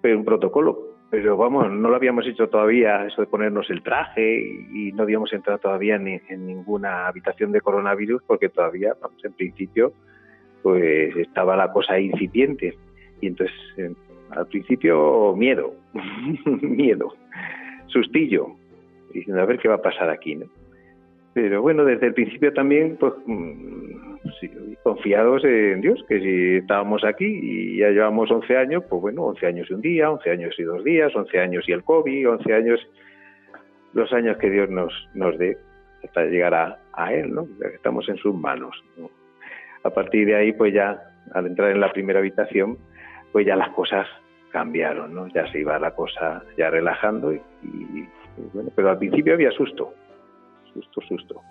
[0.00, 0.96] Pero un protocolo.
[1.10, 4.38] Pero vamos, no lo habíamos hecho todavía, eso de ponernos el traje
[4.72, 9.32] y no habíamos entrado todavía en, en ninguna habitación de coronavirus porque todavía, vamos, en
[9.32, 9.92] principio,
[10.62, 12.76] pues estaba la cosa incipiente.
[13.20, 13.56] Y entonces,
[14.30, 15.74] al principio, miedo,
[16.60, 17.14] miedo,
[17.86, 18.56] sustillo,
[19.12, 20.46] diciendo a ver qué va a pasar aquí, ¿no?
[21.36, 24.16] Pero bueno, desde el principio también, pues mm,
[24.82, 29.46] confiados en Dios, que si estábamos aquí y ya llevamos 11 años, pues bueno, 11
[29.46, 32.54] años y un día, 11 años y dos días, 11 años y el COVID, 11
[32.54, 32.80] años,
[33.92, 35.58] los años que Dios nos, nos dé
[36.02, 37.46] hasta llegar a, Él, ¿no?
[37.74, 38.74] estamos en sus manos.
[39.82, 41.02] A partir de ahí, pues ya,
[41.34, 42.78] al entrar en la primera habitación,
[43.30, 44.06] pues ya las cosas
[44.52, 45.28] cambiaron, ¿no?
[45.28, 47.42] Ya se iba la cosa ya relajando y
[48.54, 49.92] bueno, pero al principio había susto
[50.76, 51.42] susto, susto.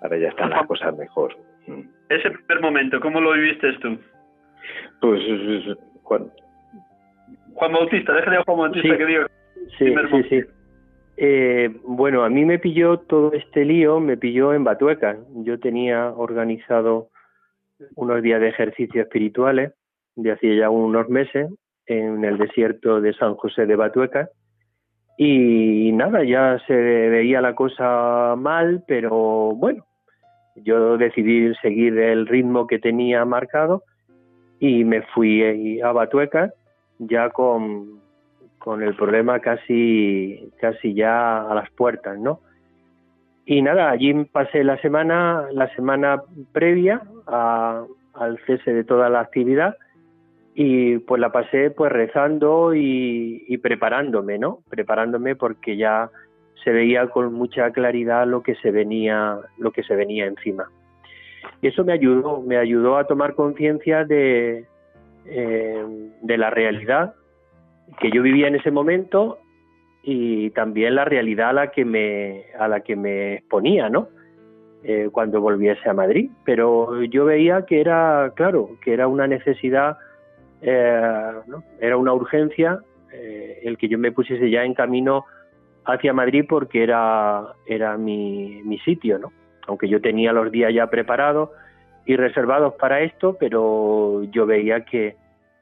[0.00, 1.36] Ahora ya están las cosas mejor.
[1.66, 1.80] Mm.
[2.08, 3.98] Ese primer momento, ¿cómo lo viviste tú?
[5.00, 5.22] Pues
[6.02, 6.30] Juan.
[7.54, 9.26] Juan Bautista, déjale a Juan Bautista que diga.
[9.78, 10.42] Sí, sí, sí.
[11.16, 15.16] Eh, bueno, a mí me pilló todo este lío, me pilló en Batueca.
[15.36, 17.08] Yo tenía organizado
[17.94, 19.72] unos días de ejercicio espirituales
[20.16, 21.50] de hacía ya unos meses
[21.86, 24.28] en el desierto de San José de Batueca
[25.16, 29.84] y nada, ya se veía la cosa mal, pero bueno,
[30.56, 33.84] yo decidí seguir el ritmo que tenía marcado
[34.58, 36.52] y me fui a Batueca
[36.98, 38.00] ya con,
[38.58, 42.40] con el problema casi, casi ya a las puertas, ¿no?
[43.46, 46.22] Y nada, allí pasé la semana, la semana
[46.52, 49.76] previa al cese de toda la actividad
[50.54, 54.60] y pues la pasé pues rezando y, preparándome, ¿no?
[54.70, 56.10] Preparándome porque ya
[56.62, 60.70] se veía con mucha claridad lo que se venía, lo que se venía encima.
[61.60, 64.64] Y eso me ayudó, me ayudó a tomar conciencia de,
[65.26, 65.84] eh,
[66.22, 67.14] de la realidad
[67.98, 69.38] que yo vivía en ese momento
[70.02, 74.08] y también la realidad a la que me, a la que me exponía, ¿no?
[74.84, 76.30] Eh, cuando volviese a Madrid.
[76.44, 79.96] Pero yo veía que era, claro, que era una necesidad
[80.66, 81.32] eh,
[81.78, 82.80] era una urgencia
[83.12, 85.26] eh, el que yo me pusiese ya en camino
[85.84, 89.30] hacia Madrid porque era, era mi, mi sitio, ¿no?
[89.66, 91.50] Aunque yo tenía los días ya preparados
[92.06, 95.16] y reservados para esto, pero yo veía que,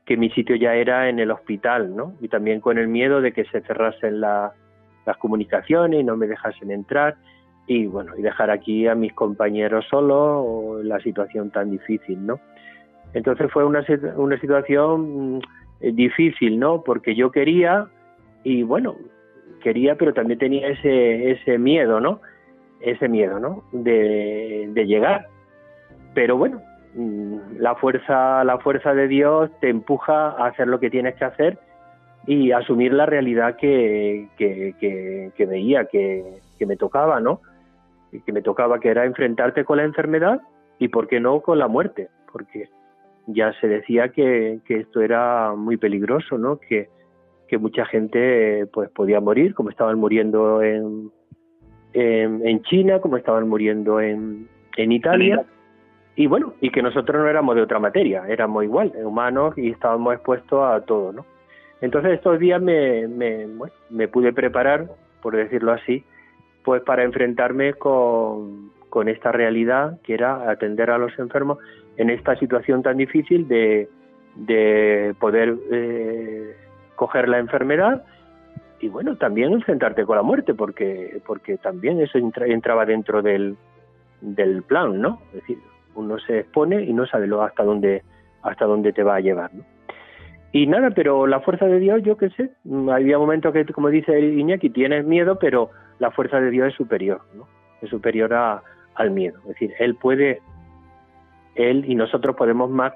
[0.07, 2.15] que mi sitio ya era en el hospital, ¿no?
[2.21, 4.53] Y también con el miedo de que se cerrasen las
[5.19, 7.17] comunicaciones y no me dejasen entrar
[7.67, 12.41] y bueno, y dejar aquí a mis compañeros solos la situación tan difícil, ¿no?
[13.15, 13.85] Entonces fue una,
[14.17, 15.41] una situación mm,
[15.95, 16.83] difícil, ¿no?
[16.83, 17.87] Porque yo quería
[18.45, 18.97] y bueno,
[19.63, 22.21] quería, pero también tenía ese, ese miedo, ¿no?
[22.81, 23.65] Ese miedo, ¿no?
[23.73, 25.29] De, de llegar.
[26.15, 26.61] Pero bueno,
[26.95, 31.25] mm, la fuerza, la fuerza de Dios te empuja a hacer lo que tienes que
[31.25, 31.59] hacer
[32.27, 37.41] y asumir la realidad que, que, que, veía, que, que me tocaba, ¿no?
[38.25, 40.41] Que me tocaba, que era enfrentarte con la enfermedad
[40.79, 42.09] y, ¿por qué no, con la muerte?
[42.31, 42.69] Porque
[43.27, 46.59] ya se decía que, que esto era muy peligroso, ¿no?
[46.59, 46.89] Que,
[47.49, 51.11] que mucha gente pues podía morir, como estaban muriendo en,
[51.93, 55.45] en, China, como estaban muriendo en, en Italia.
[56.15, 60.15] Y bueno, y que nosotros no éramos de otra materia, éramos igual, humanos y estábamos
[60.15, 61.25] expuestos a todo, ¿no?
[61.81, 63.49] Entonces estos días me, me,
[63.91, 64.89] me pude preparar,
[65.21, 66.05] por decirlo así,
[66.65, 71.59] pues para enfrentarme con, con esta realidad que era atender a los enfermos
[71.97, 73.89] en esta situación tan difícil de,
[74.37, 76.57] de poder eh,
[76.97, 78.05] coger la enfermedad
[78.81, 83.57] y bueno, también enfrentarte con la muerte, porque, porque también eso entraba dentro del,
[84.21, 85.21] del plan, ¿no?
[85.29, 85.59] Es decir,
[85.95, 88.03] uno se expone y no sabe lo, hasta dónde
[88.43, 89.51] hasta dónde te va a llevar.
[90.53, 92.51] Y nada, pero la fuerza de Dios, yo qué sé,
[92.91, 97.23] había momentos que, como dice Iñaki, tienes miedo, pero la fuerza de Dios es superior,
[97.35, 97.47] ¿no?
[97.81, 98.63] Es superior a,
[98.95, 99.39] al miedo.
[99.43, 100.43] Es decir, Él puede,
[101.55, 102.93] Él y nosotros podemos más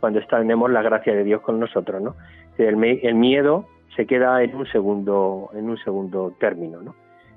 [0.00, 2.16] cuando tenemos la gracia de Dios con nosotros, ¿no?
[2.58, 2.76] el,
[3.14, 6.94] miedo se queda en un segundo, en un segundo término, ¿no?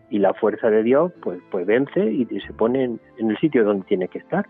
[0.09, 3.85] Y la fuerza de Dios, pues, pues vence y se pone en, el sitio donde
[3.85, 4.45] tiene que estar,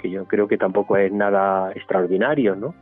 [0.00, 2.74] que yo creo que tampoco es nada extraordinario, ¿no?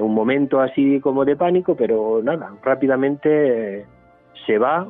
[0.00, 3.86] un momento así como de pánico, pero nada, rápidamente
[4.44, 4.86] se va,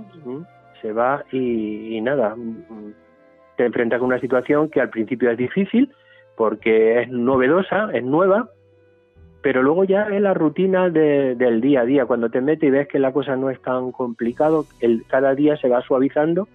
[0.82, 2.34] se va y, y nada,
[3.56, 5.92] te enfrentas con una situación que al principio es difícil
[6.38, 8.48] porque es novedosa, es nueva,
[9.42, 12.86] pero luego ya es la rutina del día a día, cuando te metes y ves
[12.86, 16.46] que la cosa no es tan complicado, el, cada día se va suavizando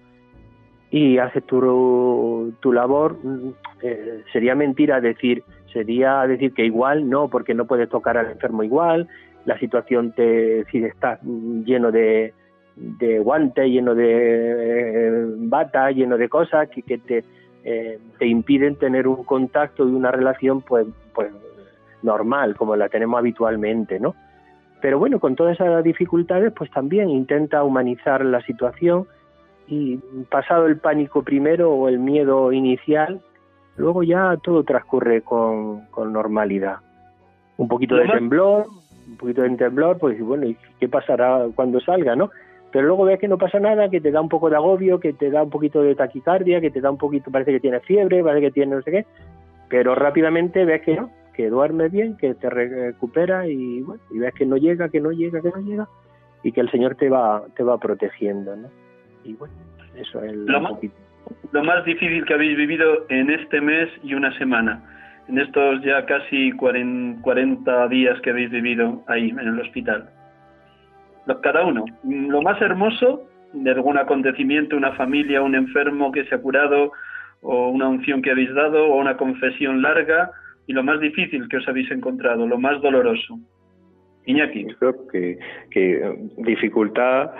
[0.90, 3.48] y haces tu, tu labor, mm,
[3.82, 8.62] eh, sería mentira decir, sería decir que igual no, porque no puedes tocar al enfermo
[8.62, 9.06] igual,
[9.44, 12.32] la situación te, si estás lleno de,
[12.76, 17.24] de guantes, lleno de eh, bata, lleno de cosas que, que te,
[17.64, 21.32] eh, te impiden tener un contacto y una relación pues, pues
[22.02, 24.14] normal, como la tenemos habitualmente, ¿no?
[24.82, 29.06] Pero bueno, con todas esas dificultades, pues también intenta humanizar la situación
[29.66, 29.96] y
[30.30, 33.22] pasado el pánico primero o el miedo inicial,
[33.78, 36.76] luego ya todo transcurre con, normalidad.
[37.56, 38.66] Un poquito de temblor,
[39.08, 42.30] un poquito de temblor, pues bueno, ¿y qué pasará cuando salga, no?
[42.74, 45.12] Pero luego ves que no pasa nada, que te da un poco de agobio, que
[45.12, 48.24] te da un poquito de taquicardia, que te da un poquito, parece que tienes fiebre,
[48.24, 49.06] parece que tienes no sé qué,
[49.68, 54.34] pero rápidamente ves que no, que duerme bien, que te recupera y, bueno, y ves
[54.34, 55.88] que no llega, que no llega, que no llega
[56.42, 58.68] y que el Señor te va, te va protegiendo, ¿no?
[59.22, 59.54] Y bueno,
[59.94, 60.72] eso es lo, más,
[61.52, 64.82] lo más difícil que habéis vivido en este mes y una semana,
[65.28, 70.10] en estos ya casi 40 días que habéis vivido ahí en el hospital.
[71.42, 71.84] Cada uno.
[72.04, 76.92] Lo más hermoso de algún acontecimiento, una familia, un enfermo que se ha curado,
[77.42, 80.30] o una unción que habéis dado, o una confesión larga,
[80.66, 83.38] y lo más difícil que os habéis encontrado, lo más doloroso?
[84.26, 84.66] Iñaki.
[84.78, 85.38] creo que,
[85.70, 87.30] que dificultad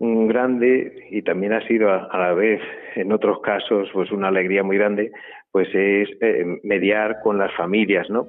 [0.00, 2.60] grande y también ha sido a, la vez
[2.94, 5.12] en otros casos pues una alegría muy grande
[5.52, 8.28] pues es eh, mediar con las familias no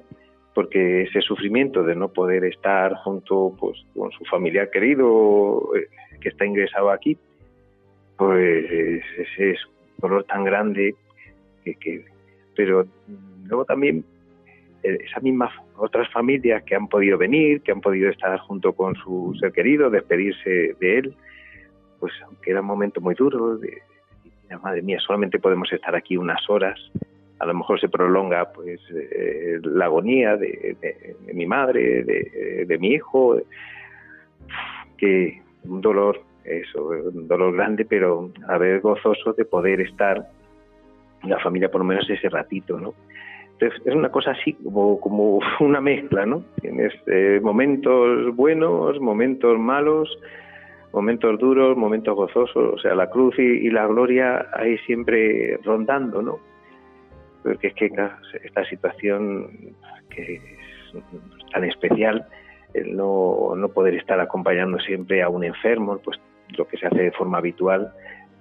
[0.54, 5.88] porque ese sufrimiento de no poder estar junto pues con su familiar querido eh,
[6.20, 7.16] que está ingresado aquí
[8.16, 10.94] pues ese es, un dolor tan grande
[11.64, 12.04] que, que
[12.54, 12.86] pero
[13.44, 14.04] luego también
[14.82, 18.94] eh, esas mismas otras familias que han podido venir, que han podido estar junto con
[18.96, 21.14] su ser querido, despedirse de él,
[22.00, 23.82] pues aunque era un momento muy duro, de,
[24.62, 26.78] madre mía, solamente podemos estar aquí unas horas,
[27.42, 30.76] a lo mejor se prolonga pues eh, la agonía de,
[31.34, 33.36] mi madre, de, mi hijo,
[34.96, 40.28] que un dolor, eso, un dolor grande, pero a ver gozoso de poder estar
[41.24, 42.94] la familia por lo menos ese ratito, ¿no?
[43.58, 46.44] es una cosa así como, como una mezcla, ¿no?
[46.60, 50.16] Tienes eh, momentos buenos, momentos malos,
[50.92, 56.38] momentos duros, momentos gozosos, o sea, la cruz y, la gloria ahí siempre rondando, ¿no?
[57.42, 57.90] Porque es que
[58.44, 59.74] esta situación
[60.10, 60.42] que es
[61.52, 62.26] tan especial,
[62.74, 66.18] el no, no poder estar acompañando siempre a un enfermo, pues
[66.56, 67.92] lo que se hace de forma habitual,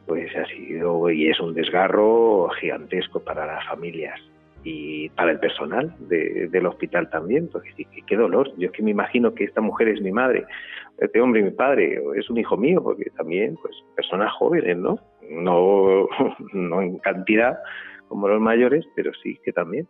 [0.06, 4.20] pues ha sido y es un desgarro gigantesco para las familias
[4.64, 8.52] y para el personal del hospital también, porque qué dolor.
[8.58, 10.46] Yo es que me imagino que esta mujer es mi madre,
[11.00, 15.00] este hombre mi padre, es un hijo mío, porque también, pues, personas jóvenes, ¿no?
[15.30, 16.08] No,
[16.54, 17.58] no en cantidad
[18.12, 19.88] como los mayores, pero sí que también.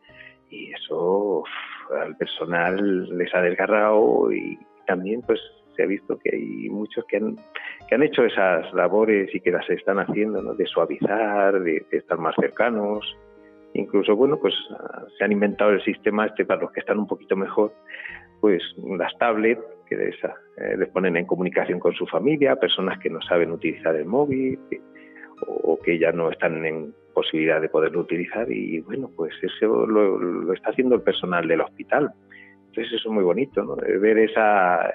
[0.50, 1.44] Y eso
[2.02, 4.58] al personal les ha desgarrado y
[4.88, 5.40] también, pues,
[5.76, 7.38] se ha visto que hay muchos que han,
[7.88, 10.54] que han hecho esas labores y que las están haciendo, ¿no?
[10.54, 13.18] De suavizar, de estar más cercanos,
[13.74, 17.08] Incluso, bueno, pues ah, se han inventado el sistema este para los que están un
[17.08, 17.74] poquito mejor,
[18.42, 18.62] pues
[18.98, 23.22] las tablets que les, eh, les ponen en comunicación con su familia, personas que no
[23.22, 24.60] saben utilizar el móvil
[25.48, 30.54] o, que ya no están en posibilidad de poderlo utilizar y bueno, pues eso lo,
[30.54, 32.12] está haciendo el personal del hospital.
[32.68, 33.76] Entonces eso es muy bonito, ¿no?
[33.76, 34.94] Ver esa,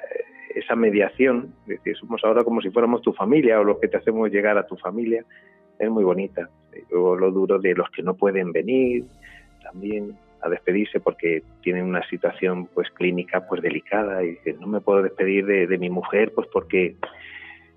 [0.54, 3.98] esa mediación, es decir, somos ahora como si fuéramos tu familia o lo que te
[3.98, 5.24] hacemos llegar a tu familia,
[5.78, 6.48] es muy bonita.
[6.90, 9.04] Luego lo duro de los que no pueden venir
[9.62, 14.80] también a despedirse porque tienen una situación pues clínica pues delicada y dicen no me
[14.80, 16.96] puedo despedir de, mi mujer pues porque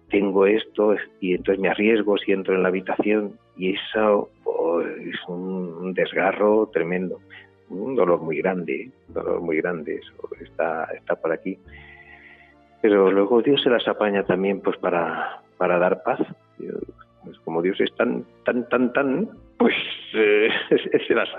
[0.09, 5.15] tengo esto y entonces me arriesgo si entro en la habitación y eso oh, es
[5.27, 7.19] un desgarro tremendo
[7.69, 11.59] un dolor muy grande un dolor muy grande eso está está por aquí
[12.81, 16.19] pero luego Dios se las apaña también pues para para dar paz
[17.23, 19.75] pues como Dios es tan, tan, tan, tan, pues
[20.13, 20.49] eh,
[21.07, 21.29] se, las,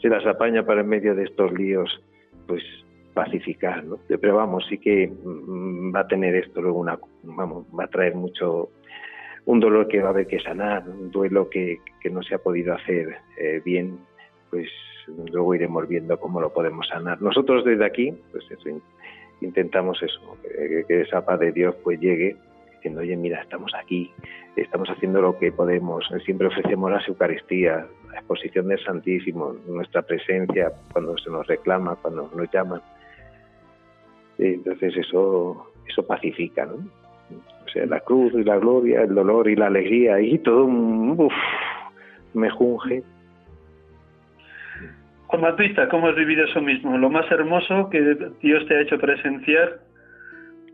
[0.00, 1.90] se las apaña para en medio de estos líos,
[2.46, 2.62] pues
[3.14, 3.98] pacificar, ¿no?
[4.08, 8.14] Pero vamos, sí que mm, va a tener esto luego una, vamos, va a traer
[8.14, 8.70] mucho,
[9.46, 12.38] un dolor que va a haber que sanar, un duelo que, que no se ha
[12.38, 13.98] podido hacer eh, bien,
[14.50, 14.68] pues
[15.32, 17.20] luego iremos viendo cómo lo podemos sanar.
[17.20, 18.80] Nosotros desde aquí, pues eso,
[19.40, 22.36] intentamos eso, que, que esa paz de Dios pues llegue
[22.74, 24.12] diciendo, oye, mira, estamos aquí,
[24.56, 30.72] estamos haciendo lo que podemos, siempre ofrecemos las Eucaristías, la exposición del Santísimo, nuestra presencia
[30.92, 32.80] cuando se nos reclama, cuando nos llaman.
[34.38, 36.99] Entonces eso, eso pacifica, ¿no?
[37.70, 41.32] O sea, la cruz y la gloria, el dolor y la alegría y todo, uff,
[42.34, 43.04] me junge.
[45.28, 46.98] Juan Bautista, ¿cómo has vivido eso mismo?
[46.98, 48.00] Lo más hermoso que
[48.42, 49.78] Dios te ha hecho presenciar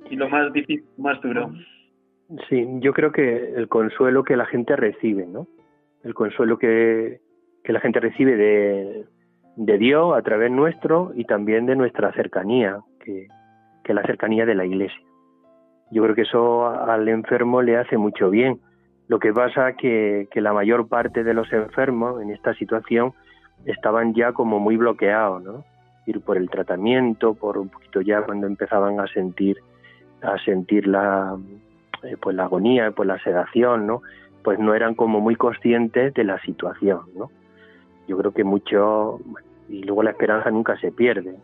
[0.08, 1.52] y lo más difícil, más duro.
[2.48, 5.46] Sí, yo creo que el consuelo que la gente recibe, ¿no?
[6.02, 7.20] El consuelo que,
[7.62, 9.04] que la gente recibe de,
[9.56, 13.28] de, Dios a través nuestro y también de nuestra cercanía, que,
[13.84, 15.06] que la cercanía de la iglesia.
[15.90, 18.60] Yo creo que eso al enfermo le hace mucho bien.
[19.08, 23.12] Lo que pasa que, que la mayor parte de los enfermos en esta situación
[23.64, 25.64] estaban ya como muy bloqueados, ¿no?
[26.06, 29.58] Ir por el tratamiento, por un poquito ya cuando empezaban a sentir
[30.22, 31.36] a sentir la,
[32.02, 34.02] eh, pues la agonía, pues la sedación, ¿no?
[34.42, 37.30] Pues no eran como muy conscientes de la situación, ¿no?
[38.08, 39.20] Yo creo que mucho,
[39.68, 41.36] y luego la esperanza nunca se pierde,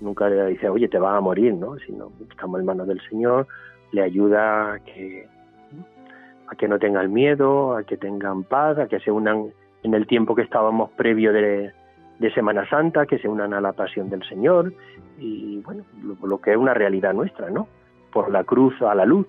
[0.00, 1.76] nunca le dice, oye, te vas a morir, ¿no?
[1.78, 3.46] Sino estamos en manos del Señor,
[3.92, 5.28] le ayuda a que,
[6.48, 10.06] a que no tengan miedo, a que tengan paz, a que se unan en el
[10.06, 11.72] tiempo que estábamos previo de,
[12.34, 14.72] Semana Santa, que se unan a la pasión del Señor
[15.18, 15.82] y, bueno,
[16.22, 17.66] lo que es una realidad nuestra, ¿no?
[18.12, 19.26] Por la cruz a la luz,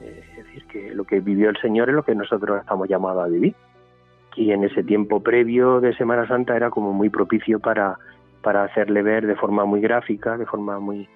[0.00, 3.28] es decir, que lo que vivió el Señor es lo que nosotros estamos llamados a
[3.28, 3.54] vivir.
[4.34, 7.98] Y en ese tiempo previo de Semana Santa era como muy propicio para,
[8.40, 11.06] para hacerle ver de forma muy gráfica, de forma muy,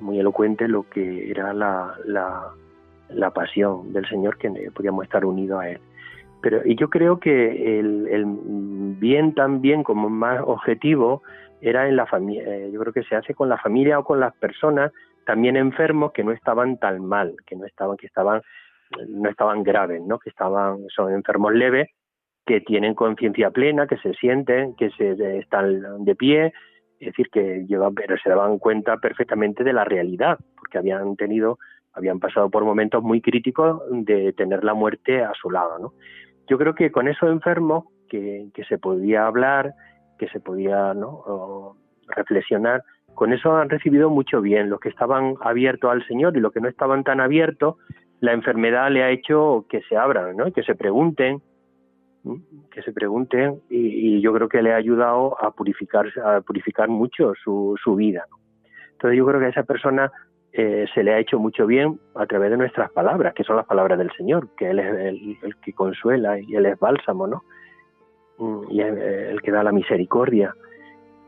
[0.00, 5.70] muy elocuente lo que era la, la, pasión del Señor, que podíamos estar unidos a
[5.70, 5.80] Él.
[6.42, 8.24] Pero y yo creo que el, el
[8.98, 11.22] bien también como más objetivo
[11.60, 12.42] era en la familia.
[12.46, 14.92] Eh, yo creo que se hace con la familia o con las personas
[15.24, 18.42] también enfermos que no estaban tan mal, que no estaban, que estaban,
[19.08, 20.18] no estaban graves, ¿no?
[20.18, 21.88] que estaban, son enfermos leves,
[22.46, 26.52] que tienen conciencia plena, que se sienten, que se están de pie,
[27.04, 31.58] es decir, que pero se daban cuenta perfectamente de la realidad, porque habían tenido,
[31.92, 35.92] habían pasado por momentos muy críticos de tener la muerte a su lado, ¿no?
[36.48, 39.74] Yo creo que con esos enfermos que, que se podía hablar,
[40.18, 41.76] que se podía ¿no?
[42.08, 42.82] reflexionar,
[43.14, 44.70] con eso han recibido mucho bien.
[44.70, 47.76] Los que estaban abiertos al Señor y los que no estaban tan abiertos,
[48.20, 50.52] la enfermedad le ha hecho que se abran, ¿no?
[50.52, 51.40] que se pregunten,
[52.70, 57.32] que se pregunten y, yo creo que le ha ayudado a purificar, a purificar mucho
[57.42, 58.26] su, su vida.
[58.92, 60.10] Entonces yo creo que esa persona
[60.52, 63.66] eh, se le ha hecho mucho bien a través de nuestras palabras, que son las
[63.66, 64.94] palabras del Señor, que Él es
[65.42, 67.42] el, que consuela y Él es bálsamo, ¿no?
[68.38, 70.54] Mm, y es el que da la misericordia.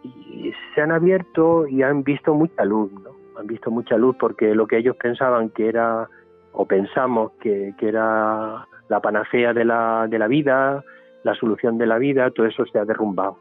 [0.03, 3.11] Y se han abierto y han visto mucha luz, ¿no?
[3.39, 6.09] Han visto mucha luz porque lo que ellos pensaban que era,
[6.53, 10.85] o pensamos que, que era la panacea de la, de la vida,
[11.23, 13.39] la solución de la vida, todo eso se ha derrumbado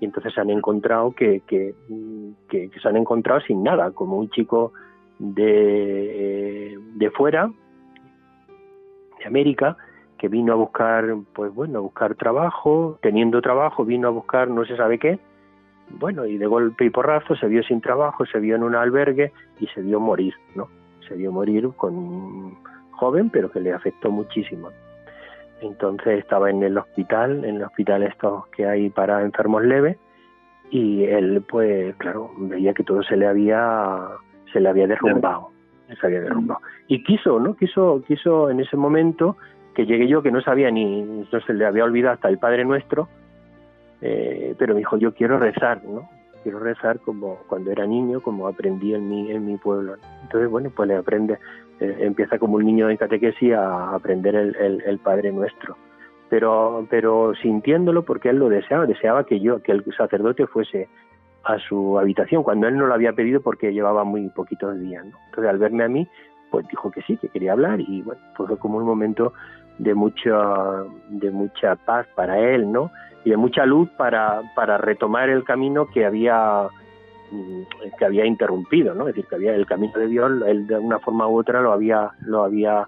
[0.00, 1.74] y entonces se han encontrado que, que,
[2.48, 4.72] que, se han encontrado sin nada, como un chico
[5.18, 7.50] de, de fuera,
[9.18, 9.76] de América,
[10.16, 14.64] que vino a buscar, pues bueno, a buscar trabajo, teniendo trabajo, vino a buscar no
[14.64, 15.18] se sabe qué,
[15.90, 19.32] bueno, y de golpe y porrazo se vio sin trabajo, se vio en un albergue
[19.58, 20.68] y se vio morir, ¿no?
[21.08, 22.58] Se vio morir con
[22.98, 24.70] joven, pero que le afectó muchísimo.
[25.60, 29.96] Entonces estaba en el hospital, en el hospital estos que hay para enfermos leves,
[30.70, 34.08] y él, pues, claro, veía que todo se le había
[34.52, 35.50] se le había derrumbado,
[36.00, 36.60] se había derrumbado.
[36.86, 37.54] Y quiso, ¿no?
[37.54, 39.36] Quiso, quiso en ese momento
[39.74, 42.64] que llegué yo, que no sabía ni, no se le había olvidado hasta el Padre
[42.64, 43.08] Nuestro,
[44.00, 46.08] eh, pero me dijo, yo quiero rezar, ¿no?
[46.42, 49.96] Quiero rezar como cuando era niño, como aprendí en mi, en mi pueblo.
[50.22, 51.38] Entonces, bueno, pues le aprende,
[51.80, 55.76] eh, empieza como un niño en catequesis a aprender el, el, Padre Nuestro.
[56.28, 60.88] Pero, pero sintiéndolo porque él lo deseaba, deseaba que yo, que el sacerdote fuese
[61.44, 65.04] a su habitación cuando él no lo había pedido porque llevaba muy poquitos días.
[65.04, 66.06] Entonces al verme a mí,
[66.50, 69.32] pues dijo que sí, que quería hablar y bueno, pues fue como un momento
[69.78, 72.90] de mucha, de mucha paz para él, ¿no?
[73.24, 76.68] Y de mucha luz para, para retomar el camino que había
[77.30, 77.62] mm,
[77.98, 79.08] que había interrumpido, ¿no?
[79.08, 81.72] Es decir, que había el camino de Dios, él de una forma u otra lo
[81.72, 82.86] había, lo había,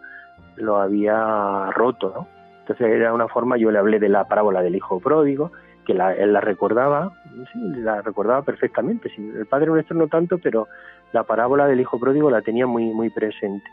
[0.56, 2.28] lo había roto, ¿no?
[2.60, 5.50] Entonces era una forma, yo le hablé de la parábola del hijo pródigo,
[5.84, 7.12] que él la recordaba,
[7.52, 9.10] sí, la recordaba perfectamente.
[9.16, 10.68] el Padre Nuestro no tanto, pero
[11.12, 13.68] la parábola del Hijo Pródigo la tenía muy, muy presente.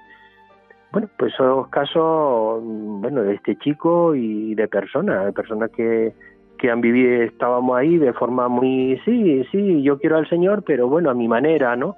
[0.91, 6.13] Bueno, pues esos casos, bueno, de este chico y de personas, de personas que,
[6.57, 10.87] que han vivido, estábamos ahí de forma muy, sí, sí, yo quiero al Señor, pero
[10.87, 11.95] bueno, a mi manera, ¿no?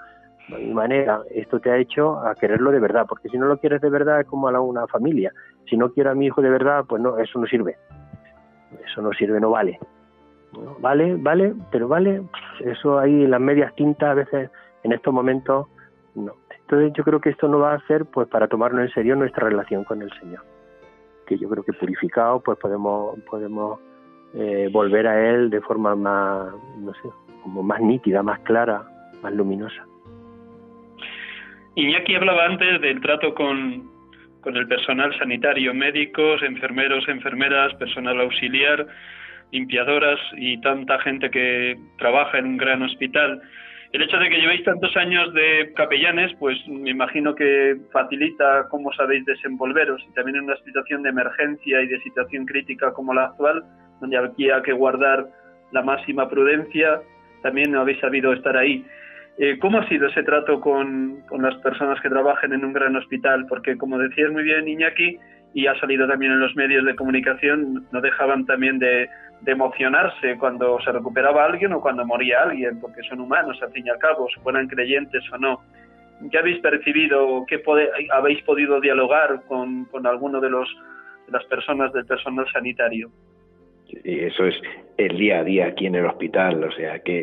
[0.54, 3.58] A mi manera, esto te ha hecho a quererlo de verdad, porque si no lo
[3.58, 5.32] quieres de verdad es como a una familia.
[5.70, 7.78] Si no quiero a mi hijo de verdad, pues no, eso no sirve.
[8.86, 9.80] Eso no sirve, no vale.
[10.80, 12.24] Vale, vale, pero vale,
[12.62, 14.50] eso ahí las medias tintas a veces
[14.84, 15.68] en estos momentos
[16.16, 16.34] no.
[16.62, 19.48] Entonces yo creo que esto no va a ser pues para tomarnos en serio nuestra
[19.48, 20.42] relación con el Señor.
[21.28, 23.80] Que yo creo que purificado pues podemos podemos
[24.34, 27.10] eh, volver a él de forma más no sé,
[27.44, 28.84] como más nítida, más clara,
[29.24, 29.86] más luminosa.
[31.76, 33.90] Iñaki hablaba antes del trato con,
[34.42, 38.86] con el personal sanitario, médicos, enfermeros, enfermeras, personal auxiliar
[39.52, 43.42] limpiadoras y tanta gente que trabaja en un gran hospital.
[43.92, 48.94] El hecho de que llevéis tantos años de capellanes, pues me imagino que facilita cómo
[48.94, 53.26] sabéis desenvolveros y también en una situación de emergencia y de situación crítica como la
[53.26, 53.64] actual,
[54.00, 55.28] donde hay que guardar
[55.72, 57.02] la máxima prudencia,
[57.42, 58.86] también habéis sabido estar ahí.
[59.38, 62.96] Eh, ¿Cómo ha sido ese trato con, con las personas que trabajan en un gran
[62.96, 63.46] hospital?
[63.48, 65.18] Porque, como decías muy bien, Iñaki,
[65.54, 69.10] y ha salido también en los medios de comunicación, no dejaban también de,
[69.42, 73.88] de emocionarse cuando se recuperaba alguien o cuando moría alguien, porque son humanos al fin
[73.88, 75.62] y al cabo, fueran creyentes o no.
[76.30, 77.46] ¿Qué habéis percibido?
[77.48, 77.64] ¿Qué
[78.12, 80.68] habéis podido dialogar con, con alguno de, los,
[81.26, 83.10] de las personas del personal sanitario?
[84.04, 84.56] Y eso es
[84.98, 87.22] el día a día aquí en el hospital, o sea que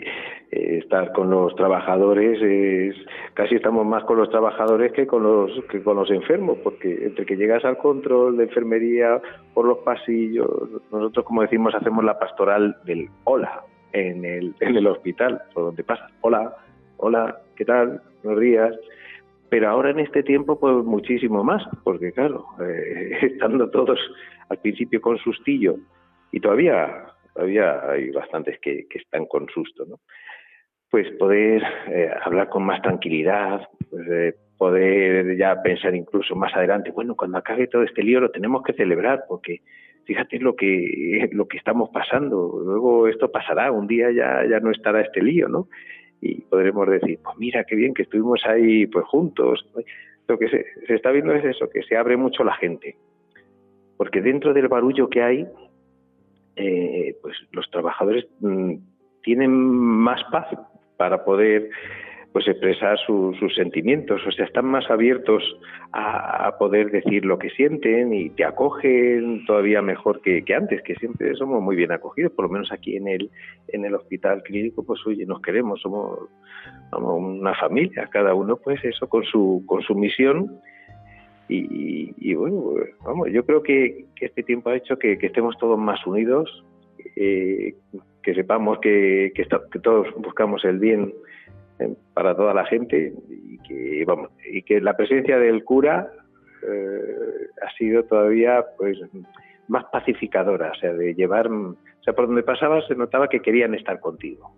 [0.50, 2.96] eh, estar con los trabajadores es
[3.34, 7.26] casi estamos más con los trabajadores que con los que con los enfermos, porque entre
[7.26, 9.20] que llegas al control de enfermería
[9.52, 10.48] por los pasillos,
[10.90, 15.84] nosotros como decimos hacemos la pastoral del hola en el en el hospital, por donde
[15.84, 16.56] pasas, hola,
[16.96, 18.00] hola, ¿qué tal?
[18.22, 18.74] Buenos días.
[19.50, 24.00] Pero ahora en este tiempo pues muchísimo más, porque claro, eh, estando todos
[24.48, 25.76] al principio con sustillo
[26.36, 30.00] y todavía, todavía hay bastantes que, están con susto, ¿no?
[30.90, 36.90] Pues poder eh, hablar con más tranquilidad, pues, eh, poder ya pensar incluso más adelante,
[36.90, 39.62] bueno, cuando acabe todo este lío lo tenemos que celebrar, porque
[40.04, 44.70] fíjate lo que, lo que estamos pasando, luego esto pasará, un día ya, ya no
[44.70, 45.68] estará este lío, ¿no?
[46.20, 49.66] Y podremos decir, pues mira qué bien que estuvimos ahí pues juntos.
[50.28, 52.94] Lo que se, se está viendo es eso, que se abre mucho la gente,
[53.96, 55.46] porque dentro del barullo que hay,
[56.56, 58.74] eh, pues los trabajadores mm,
[59.22, 60.46] tienen más paz
[60.96, 61.70] para poder
[62.36, 65.42] pues expresar sus sentimientos, o sea, están más abiertos
[65.92, 71.34] a, poder decir lo que sienten y te acogen todavía mejor que, antes, que siempre
[71.34, 73.30] somos muy bien acogidos, por lo menos aquí en el,
[73.68, 76.28] en el hospital clínico, pues oye, nos queremos, somos,
[76.92, 80.60] una familia, cada uno pues eso con su, con su misión
[81.48, 82.74] y, bueno,
[83.04, 86.64] vamos, yo creo que, este tiempo ha hecho que, estemos todos más unidos,
[87.14, 87.74] eh,
[88.22, 91.12] que sepamos que, que todos buscamos el bien
[92.14, 96.10] para toda la gente y que vamos y que la presencia del cura
[96.66, 98.98] eh, ha sido todavía pues
[99.68, 103.74] más pacificadora, o sea, de llevar, o sea, por donde pasaba se notaba que querían
[103.74, 104.52] estar contigo.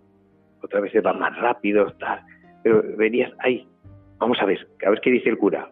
[0.61, 2.21] Otra vez va más rápido, tal,
[2.63, 3.67] pero venías ahí,
[4.17, 5.71] vamos a ver, a ver qué dice el cura,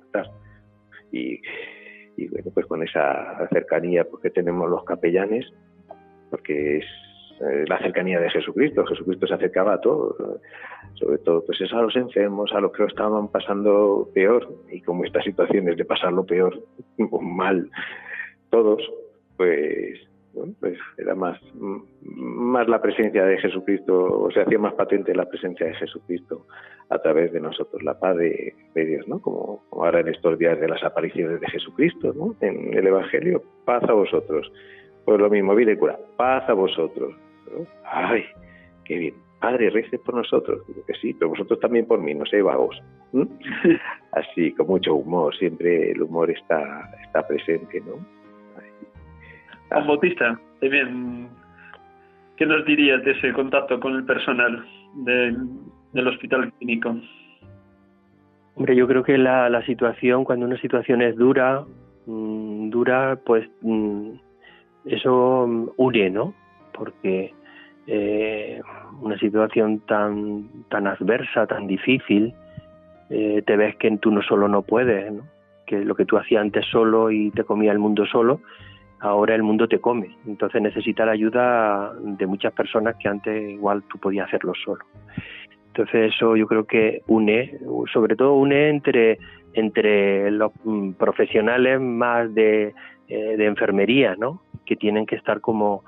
[1.12, 1.42] Y,
[2.18, 5.46] y bueno, pues con esa cercanía porque tenemos los capellanes,
[6.30, 6.86] porque es
[7.40, 8.86] eh, la cercanía de Jesucristo.
[8.86, 10.16] Jesucristo se acercaba a todos,
[10.96, 15.06] sobre todo pues a los enfermos, a los que lo estaban pasando peor, y como
[15.06, 16.60] esta situación es de pasarlo peor,
[17.22, 17.70] mal,
[18.50, 18.82] todos,
[19.36, 20.00] pues
[20.60, 25.68] pues era más, más la presencia de Jesucristo, o se hacía más patente la presencia
[25.68, 26.46] de Jesucristo
[26.90, 29.20] a través de nosotros, la paz de, Dios, ¿no?
[29.20, 32.36] Como, ahora en estos días de las apariciones de Jesucristo, ¿no?
[32.42, 34.52] En el Evangelio, paz a vosotros.
[35.06, 37.14] Pues lo mismo, vida cura, paz a vosotros.
[37.84, 38.24] Ay,
[38.86, 39.16] qué bien.
[39.40, 40.66] Padre, rece por nosotros.
[40.68, 42.82] Digo que sí, pero vosotros también por mí, no sé, vagos.
[44.12, 48.17] Así, con mucho humor, siempre el humor está, está presente, ¿no?
[49.70, 51.30] Juan Bautista, bien,
[52.38, 54.66] ¿qué nos dirías de ese contacto con el personal
[55.04, 56.96] del hospital clínico?
[58.56, 61.64] Hombre, yo creo que la, situación, cuando una situación es dura,
[62.06, 64.12] mm, dura, pues mm,
[64.86, 66.34] eso une, ¿no?
[66.74, 67.34] Porque
[67.86, 68.62] eh,
[69.02, 72.34] una situación tan, tan adversa, tan difícil,
[73.10, 75.14] eh, te ves que tú no solo no puedes,
[75.66, 78.42] que lo que tú hacías antes solo y te comía el mundo solo,
[79.00, 80.16] ahora el mundo te come.
[80.26, 84.84] Entonces necesitas la ayuda de muchas personas que antes igual tú podías hacerlo solo.
[85.68, 87.60] Entonces eso yo creo que une,
[87.94, 89.20] sobre todo une entre,
[89.54, 92.74] entre los mm, profesionales más de,
[93.08, 94.42] eh, de enfermería, ¿no?
[94.68, 95.84] que tienen que estar como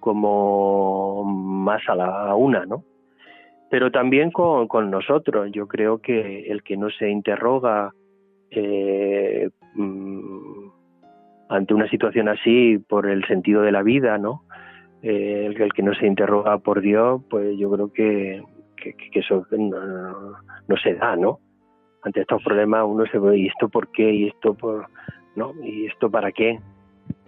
[0.00, 2.84] como más a la una, ¿no?
[3.68, 5.50] Pero también con, con nosotros.
[5.50, 7.92] Yo creo que el que no se interroga
[8.52, 10.35] eh, mm,
[11.48, 14.42] ante una situación así por el sentido de la vida, ¿no?
[15.02, 18.42] Eh, el, que no se interroga por Dios, pues yo creo que,
[18.76, 21.38] que, eso no, se da, ¿no?
[22.02, 24.10] Ante estos problemas uno se ve, ¿y esto por qué?
[24.10, 24.86] ¿Y esto por...?
[25.34, 25.52] ¿No?
[25.62, 26.58] ¿Y esto para qué?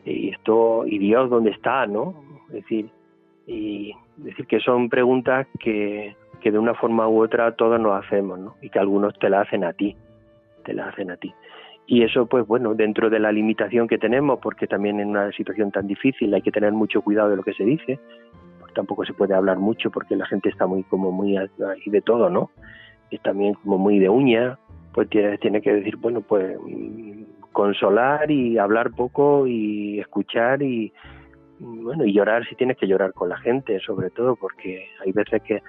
[0.05, 1.87] ¿Y esto, y Dios dónde está?
[1.87, 2.15] ¿No?
[2.49, 2.89] Es decir,
[3.47, 8.39] y decir que son preguntas que, que de una forma u otra todos nos hacemos,
[8.39, 8.57] ¿no?
[8.63, 9.95] Y que algunos te la hacen a ti,
[10.65, 11.33] te la hacen a ti.
[11.91, 15.71] Y eso, pues bueno, dentro de la limitación que tenemos, porque también en una situación
[15.71, 17.99] tan difícil hay que tener mucho cuidado de lo que se dice,
[18.61, 21.49] pues tampoco se puede hablar mucho porque la gente está muy como muy ahí
[21.87, 22.51] de todo, ¿no?
[23.11, 24.59] Es también como muy de uña,
[24.93, 27.23] pues tiene, tiene que decir, bueno, pues mm,
[27.53, 30.93] consolar y hablar poco y escuchar y,
[31.59, 35.41] bueno, y llorar si tienes que llorar con la gente, sobre todo, porque hay veces
[35.43, 35.63] que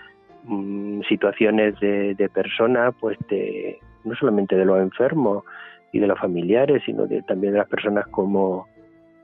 [0.44, 5.46] mm, situaciones de, de personas, pues de, no solamente de los enfermos
[5.92, 8.68] y de los familiares, sino de, también de las personas como,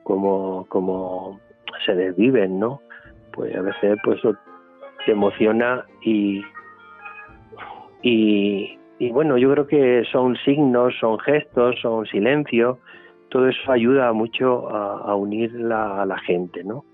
[0.04, 1.40] como, como
[1.86, 2.82] se desviven, ¿no?
[3.32, 4.36] Pues a veces pues eso
[5.06, 6.44] te emociona y,
[8.02, 8.78] y,
[9.12, 12.78] bueno, yo creo que son signos, son gestos, son silencios
[13.36, 16.86] todo eso ayuda mucho a, unir a la gente, ¿no?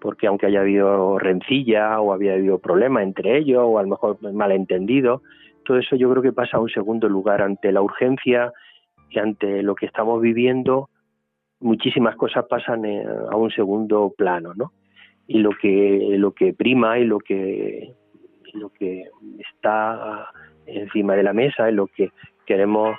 [0.00, 4.16] Porque aunque haya habido rencilla o había habido problema entre ellos o a lo mejor
[4.32, 5.22] malentendido,
[5.64, 8.52] todo eso yo creo que pasa a un segundo lugar ante la urgencia
[9.10, 10.90] y ante lo que estamos viviendo.
[11.60, 14.72] Muchísimas cosas pasan a un segundo plano, ¿no?
[15.26, 17.92] Y lo que lo que prima y lo que
[18.54, 19.10] lo que
[19.50, 20.30] está
[20.66, 22.12] encima de la mesa es lo que
[22.46, 22.96] queremos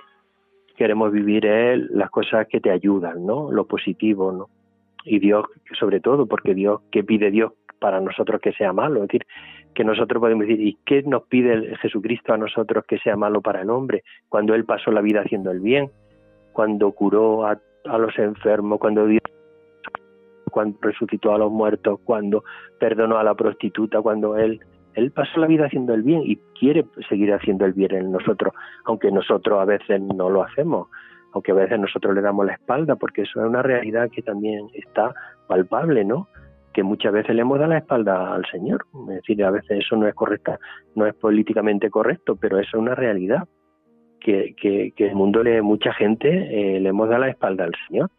[0.75, 3.51] queremos vivir es las cosas que te ayudan, ¿no?
[3.51, 4.49] Lo positivo, ¿no?
[5.03, 5.45] Y Dios,
[5.77, 9.03] sobre todo, porque Dios, ¿qué pide Dios para nosotros que sea malo?
[9.03, 9.25] Es decir,
[9.73, 13.61] que nosotros podemos decir, ¿y qué nos pide Jesucristo a nosotros que sea malo para
[13.61, 14.03] el hombre?
[14.27, 15.89] Cuando Él pasó la vida haciendo el bien,
[16.53, 19.21] cuando curó a, a los enfermos, cuando Dios
[20.51, 22.43] cuando resucitó a los muertos, cuando
[22.79, 24.59] perdonó a la prostituta, cuando Él
[24.95, 28.53] él pasó la vida haciendo el bien y quiere seguir haciendo el bien en nosotros,
[28.85, 30.89] aunque nosotros a veces no lo hacemos,
[31.33, 34.67] aunque a veces nosotros le damos la espalda, porque eso es una realidad que también
[34.73, 35.13] está
[35.47, 36.27] palpable, ¿no?
[36.79, 38.85] Que muchas veces le hemos dado la espalda al Señor.
[39.09, 40.57] Es decir, a veces eso no es correcta,
[40.95, 43.49] no es políticamente correcto, pero eso es una realidad.
[44.21, 47.73] Que, que, que el mundo le mucha gente eh, le hemos dado la espalda al
[47.85, 48.09] Señor.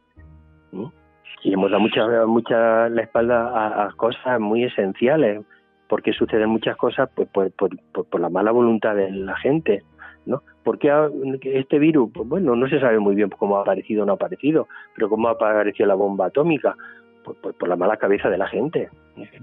[1.43, 5.43] Y hemos dado mucha, la espalda a, cosas muy esenciales,
[5.89, 9.85] porque suceden muchas cosas pues, por, por, por, la mala voluntad de la gente.
[10.27, 10.43] ¿no?
[10.63, 10.93] ¿Por qué
[11.45, 12.11] este virus?
[12.13, 15.09] Pues bueno, no se sabe muy bien cómo ha aparecido o no ha aparecido, pero
[15.09, 16.77] cómo ha aparecido la bomba atómica,
[17.31, 18.89] pues, pues, por la mala cabeza de la gente.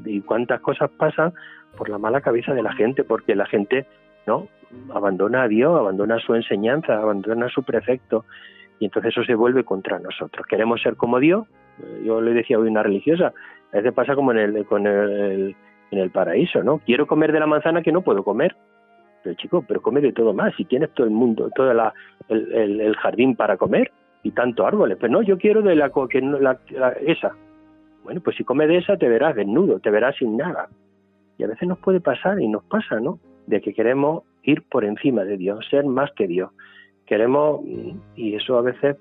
[0.05, 1.33] Y cuántas cosas pasan
[1.77, 3.85] por la mala cabeza de la gente, porque la gente
[4.25, 4.47] no
[4.93, 8.25] abandona a Dios, abandona su enseñanza, abandona su prefecto,
[8.79, 10.45] y entonces eso se vuelve contra nosotros.
[10.47, 11.47] Queremos ser como Dios.
[12.03, 13.33] Yo le decía hoy una religiosa,
[13.71, 15.55] a veces pasa como en el, con el,
[15.91, 16.79] en el paraíso, ¿no?
[16.79, 18.55] Quiero comer de la manzana que no puedo comer.
[19.23, 20.53] Pero chico, pero come de todo más.
[20.55, 21.93] Si tienes todo el mundo, todo la,
[22.29, 23.91] el, el, jardín para comer
[24.23, 24.97] y tantos árboles.
[24.99, 26.57] Pero no, yo quiero de la, que la,
[27.05, 27.35] esa.
[28.07, 30.69] Bueno, pues si come de esa te verás desnudo, te verás sin nada.
[31.37, 33.19] Y a veces nos puede pasar y nos pasa, ¿no?
[33.47, 36.51] De que queremos ir por encima de Dios, ser más que Dios.
[37.05, 37.65] Queremos,
[38.15, 38.95] y eso a veces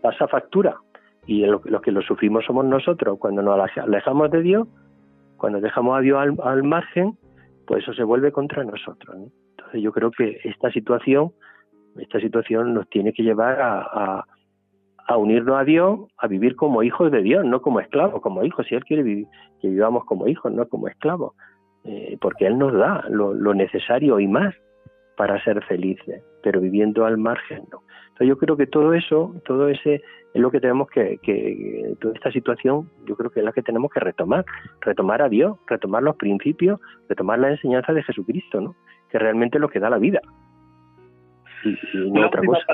[0.00, 0.76] pasa factura.
[1.26, 3.18] Y los que lo sufrimos somos nosotros.
[3.18, 4.66] Cuando nos alejamos de Dios,
[5.36, 7.18] cuando dejamos a Dios al, margen,
[7.66, 9.16] pues eso se vuelve contra nosotros.
[9.50, 11.30] Entonces yo creo que esta situación,
[11.98, 14.24] esta situación nos tiene que llevar a,
[15.14, 18.66] unirnos a Dios, a vivir como hijos de Dios, no como esclavos, como hijos.
[18.66, 19.26] Si Él quiere vivir,
[19.60, 21.34] que vivamos como hijos, no como esclavos,
[21.84, 24.54] eh, porque Él nos da lo, lo necesario y más
[25.16, 27.82] para ser felices, pero viviendo al margen no.
[28.08, 30.02] Entonces yo creo que todo eso, todo ese
[30.32, 33.62] es lo que tenemos que, que, toda esta situación, yo creo que es la que
[33.62, 34.44] tenemos que retomar,
[34.80, 38.74] retomar a Dios, retomar los principios, retomar la enseñanza de Jesucristo, ¿no?
[39.10, 40.20] Que realmente es lo que da la vida.
[41.64, 42.64] Y, no otra cosa.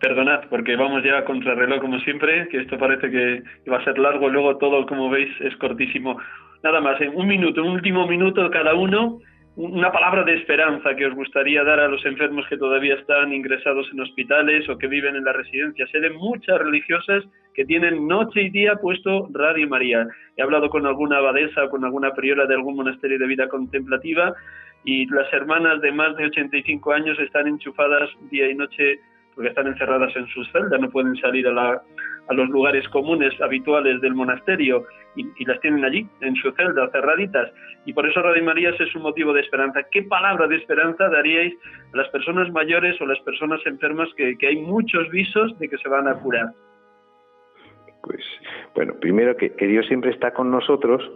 [0.00, 3.98] Perdonad, porque vamos ya a contrarreloj como siempre, que esto parece que va a ser
[3.98, 6.18] largo, luego todo, como veis, es cortísimo.
[6.62, 9.20] Nada más, en un minuto, un último minuto cada uno,
[9.56, 13.88] una palabra de esperanza que os gustaría dar a los enfermos que todavía están ingresados
[13.92, 15.90] en hospitales o que viven en las residencias.
[15.90, 17.24] Sé de muchas religiosas
[17.54, 20.06] que tienen noche y día puesto Radio María.
[20.36, 24.32] He hablado con alguna abadesa o con alguna priora de algún monasterio de vida contemplativa
[24.84, 29.00] y las hermanas de más de 85 años están enchufadas día y noche
[29.38, 31.80] porque están encerradas en sus celdas, no pueden salir a, la,
[32.26, 34.84] a los lugares comunes habituales del monasterio
[35.14, 37.52] y, las tienen allí, en su celda, cerraditas.
[37.84, 39.84] Y por eso Radio María es un motivo de esperanza.
[39.92, 41.54] ¿Qué palabra de esperanza daríais
[41.94, 45.88] a las personas mayores o las personas enfermas que, hay muchos visos de que se
[45.88, 46.48] van a curar?
[48.02, 48.24] Pues
[48.74, 51.08] bueno, primero que, que Dios siempre está con nosotros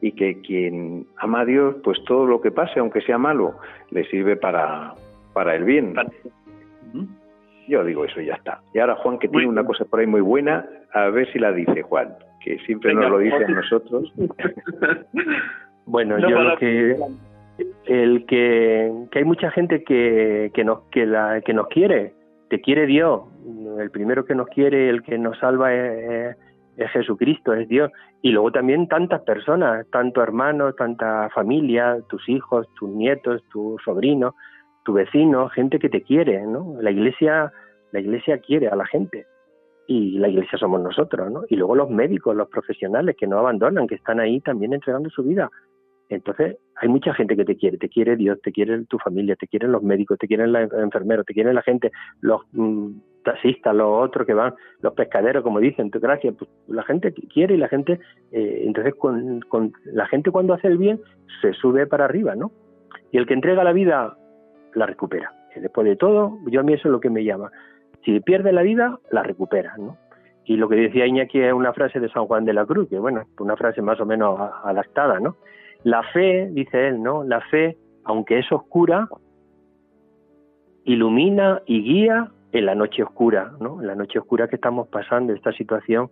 [0.00, 3.60] y que quien ama a Dios, pues todo lo que pase, aunque sea malo,
[3.90, 4.94] le sirve para,
[5.34, 5.94] para el bien.
[7.70, 8.60] Yo digo eso y ya está.
[8.74, 11.52] Y ahora Juan, que tiene una cosa por ahí muy buena, a ver si la
[11.52, 14.12] dice Juan, que siempre nos lo dice a nosotros.
[15.86, 16.98] bueno, yo lo que
[17.86, 22.12] el que, que hay mucha gente que, que nos que la que nos quiere,
[22.48, 23.22] te quiere Dios.
[23.78, 26.36] El primero que nos quiere, el que nos salva es,
[26.76, 27.92] es Jesucristo, es Dios.
[28.20, 34.34] Y luego también tantas personas, tantos hermanos, tanta familia, tus hijos, tus nietos, tus sobrinos
[34.84, 36.76] tu vecino, gente que te quiere, ¿no?
[36.80, 37.52] La iglesia,
[37.92, 39.26] la iglesia quiere a la gente
[39.86, 41.42] y la iglesia somos nosotros, ¿no?
[41.48, 45.22] Y luego los médicos, los profesionales que no abandonan, que están ahí también entregando su
[45.22, 45.50] vida.
[46.08, 49.46] Entonces, hay mucha gente que te quiere, te quiere Dios, te quiere tu familia, te
[49.46, 52.90] quieren los médicos, te quieren los enfermeros, te quieren la gente, los mm,
[53.24, 57.58] taxistas, los otros que van, los pescaderos, como dicen, gracias, pues la gente quiere y
[57.58, 58.00] la gente,
[58.32, 61.00] eh, entonces con, con la gente cuando hace el bien
[61.40, 62.50] se sube para arriba, ¿no?
[63.12, 64.16] Y el que entrega la vida
[64.74, 65.32] la recupera.
[65.54, 67.50] Después de todo, yo a mí eso es lo que me llama.
[68.04, 69.96] Si pierde la vida, la recupera, ¿no?
[70.44, 72.98] Y lo que decía Iñaki es una frase de San Juan de la Cruz, que
[72.98, 75.36] bueno, una frase más o menos adaptada, ¿no?
[75.84, 77.24] La fe, dice él, ¿no?
[77.24, 79.08] La fe, aunque es oscura,
[80.84, 83.80] ilumina y guía en la noche oscura, ¿no?
[83.80, 86.10] En la noche oscura que estamos pasando, esta situación,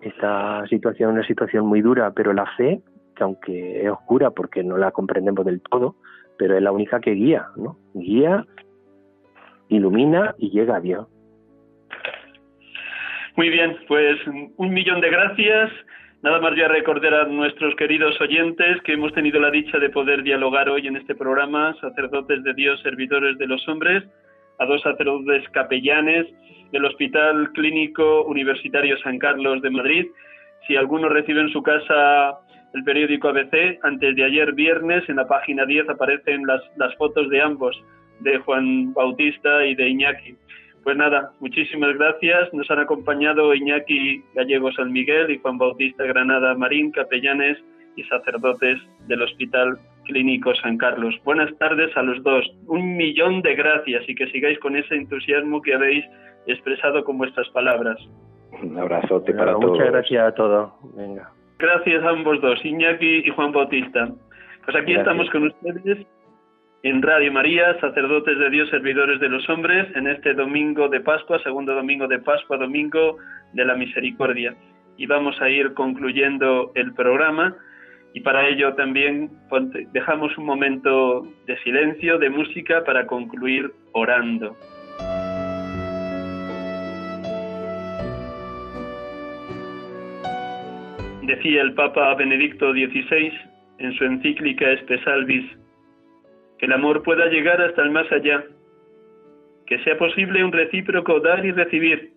[0.00, 2.82] esta situación una situación muy dura, pero la fe,
[3.14, 5.96] que aunque es oscura porque no la comprendemos del todo,
[6.40, 7.76] pero es la única que guía, ¿no?
[7.92, 8.46] Guía,
[9.68, 11.06] ilumina y llega a Dios.
[13.36, 15.70] Muy bien, pues un millón de gracias.
[16.22, 20.22] Nada más ya recordar a nuestros queridos oyentes que hemos tenido la dicha de poder
[20.22, 24.02] dialogar hoy en este programa, sacerdotes de Dios, servidores de los hombres,
[24.58, 26.26] a dos sacerdotes capellanes
[26.72, 30.06] del Hospital Clínico Universitario San Carlos de Madrid.
[30.66, 32.38] Si alguno recibe en su casa
[32.74, 37.28] el periódico ABC, antes de ayer viernes, en la página 10 aparecen las, las fotos
[37.28, 37.82] de ambos,
[38.20, 40.36] de Juan Bautista y de Iñaki.
[40.84, 42.52] Pues nada, muchísimas gracias.
[42.54, 47.58] Nos han acompañado Iñaki Gallego San Miguel y Juan Bautista Granada Marín, capellanes
[47.96, 51.14] y sacerdotes del Hospital Clínico San Carlos.
[51.24, 52.44] Buenas tardes a los dos.
[52.66, 56.04] Un millón de gracias y que sigáis con ese entusiasmo que habéis
[56.46, 57.98] expresado con vuestras palabras.
[58.62, 59.72] Un abrazote para todos.
[59.72, 60.72] Muchas gracias a todos.
[60.94, 61.30] Venga.
[61.60, 64.08] Gracias a ambos dos, Iñaki y Juan Bautista.
[64.64, 66.06] Pues aquí estamos con ustedes
[66.82, 71.38] en Radio María, sacerdotes de Dios, servidores de los hombres, en este domingo de Pascua,
[71.42, 73.18] segundo domingo de Pascua, domingo
[73.52, 74.54] de la misericordia.
[74.96, 77.54] Y vamos a ir concluyendo el programa
[78.14, 79.30] y para ello también
[79.92, 84.56] dejamos un momento de silencio, de música, para concluir orando.
[91.30, 93.32] Decía el Papa Benedicto XVI
[93.78, 94.98] en su encíclica Espe
[96.58, 98.42] que el amor pueda llegar hasta el más allá,
[99.64, 102.14] que sea posible un recíproco dar y recibir,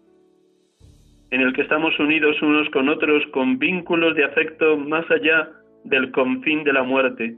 [1.30, 5.48] en el que estamos unidos unos con otros con vínculos de afecto más allá
[5.84, 7.36] del confín de la muerte.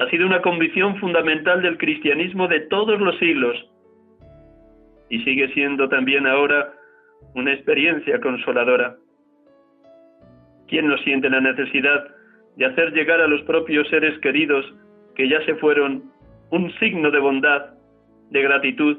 [0.00, 3.56] Ha sido una convicción fundamental del cristianismo de todos los siglos
[5.08, 6.74] y sigue siendo también ahora
[7.34, 8.98] una experiencia consoladora.
[10.72, 12.02] ¿Quién no siente la necesidad
[12.56, 14.64] de hacer llegar a los propios seres queridos
[15.14, 16.04] que ya se fueron
[16.50, 17.74] un signo de bondad,
[18.30, 18.96] de gratitud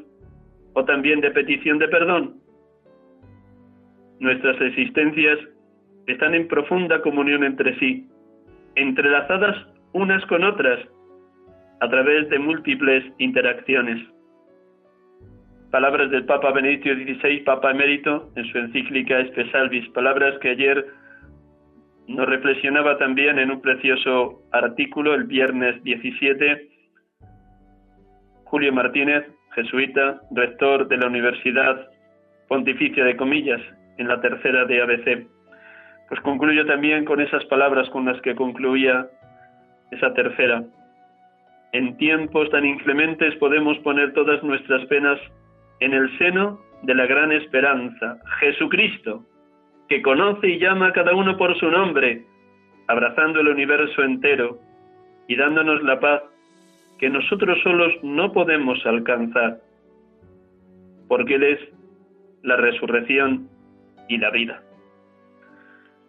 [0.73, 2.35] o también de petición de perdón.
[4.19, 5.39] Nuestras existencias
[6.05, 8.07] están en profunda comunión entre sí,
[8.75, 9.57] entrelazadas
[9.93, 10.79] unas con otras
[11.79, 13.97] a través de múltiples interacciones.
[15.71, 20.85] Palabras del Papa Benedicto XVI, Papa emérito, en su encíclica Espe Salvis, palabras que ayer
[22.07, 26.69] nos reflexionaba también en un precioso artículo el viernes 17
[28.53, 29.25] Julio Martínez,
[29.55, 31.89] jesuita, rector de la Universidad
[32.47, 33.59] Pontificia de Comillas,
[33.97, 35.27] en la tercera de ABC.
[36.07, 39.07] Pues concluyo también con esas palabras con las que concluía
[39.89, 40.63] esa tercera.
[41.71, 45.19] En tiempos tan inclementes podemos poner todas nuestras penas
[45.79, 49.25] en el seno de la gran esperanza, Jesucristo,
[49.93, 52.23] que conoce y llama a cada uno por su nombre,
[52.87, 54.57] abrazando el universo entero
[55.27, 56.23] y dándonos la paz
[56.97, 59.59] que nosotros solos no podemos alcanzar,
[61.07, 61.59] porque Él es
[62.41, 63.47] la resurrección
[64.09, 64.63] y la vida.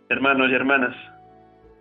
[0.08, 0.96] Hermanos y hermanas,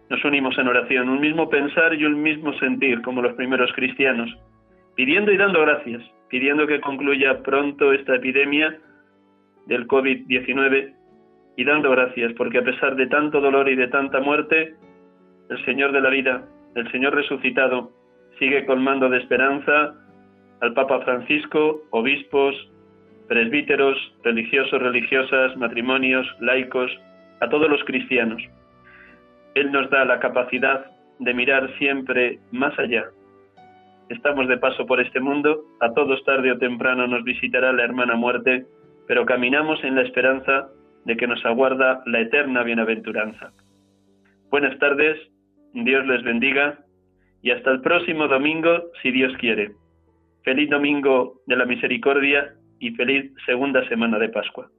[0.10, 4.30] nos unimos en oración, un mismo pensar y un mismo sentir como los primeros cristianos,
[4.96, 8.78] pidiendo y dando gracias, pidiendo que concluya pronto esta epidemia
[9.68, 11.03] del COVID-19
[11.56, 14.76] y dando gracias porque a pesar de tanto dolor y de tanta muerte,
[15.50, 16.44] el Señor de la vida,
[16.76, 17.92] el Señor resucitado,
[18.40, 19.94] sigue colmando de esperanza
[20.62, 22.56] al Papa Francisco, obispos,
[23.28, 26.92] presbíteros, religiosos, religiosas, matrimonios, laicos,
[27.42, 28.42] a todos los cristianos.
[29.56, 30.86] Él nos da la capacidad
[31.20, 33.06] de mirar siempre más allá.
[34.10, 38.16] Estamos de paso por este mundo, a todos tarde o temprano nos visitará la hermana
[38.16, 38.66] muerte,
[39.08, 40.70] pero caminamos en la esperanza
[41.06, 43.52] de que nos aguarda la eterna bienaventuranza.
[44.50, 45.18] Buenas tardes,
[45.74, 46.80] Dios les bendiga
[47.42, 49.72] y hasta el próximo domingo, si Dios quiere.
[50.44, 54.70] Feliz domingo de la misericordia y feliz segunda semana de Pascua.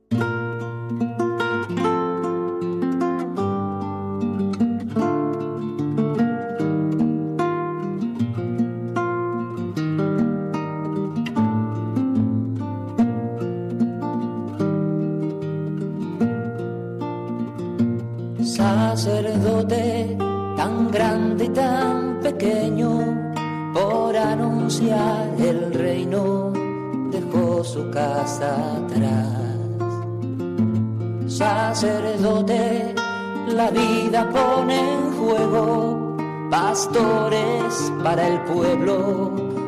[33.75, 36.17] Vida pone en juego
[36.51, 38.97] pastores para el pueblo,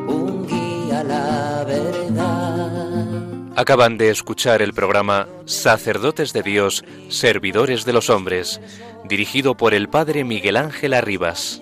[0.07, 3.27] un guía a la verdad.
[3.55, 8.61] Acaban de escuchar el programa Sacerdotes de Dios, Servidores de los Hombres,
[9.03, 11.61] dirigido por el Padre Miguel Ángel Arribas.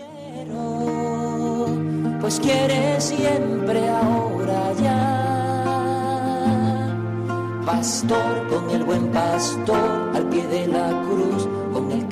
[2.19, 5.15] Pues quiere siempre ahora ya.
[7.65, 11.47] Pastor con el buen pastor al pie de la cruz,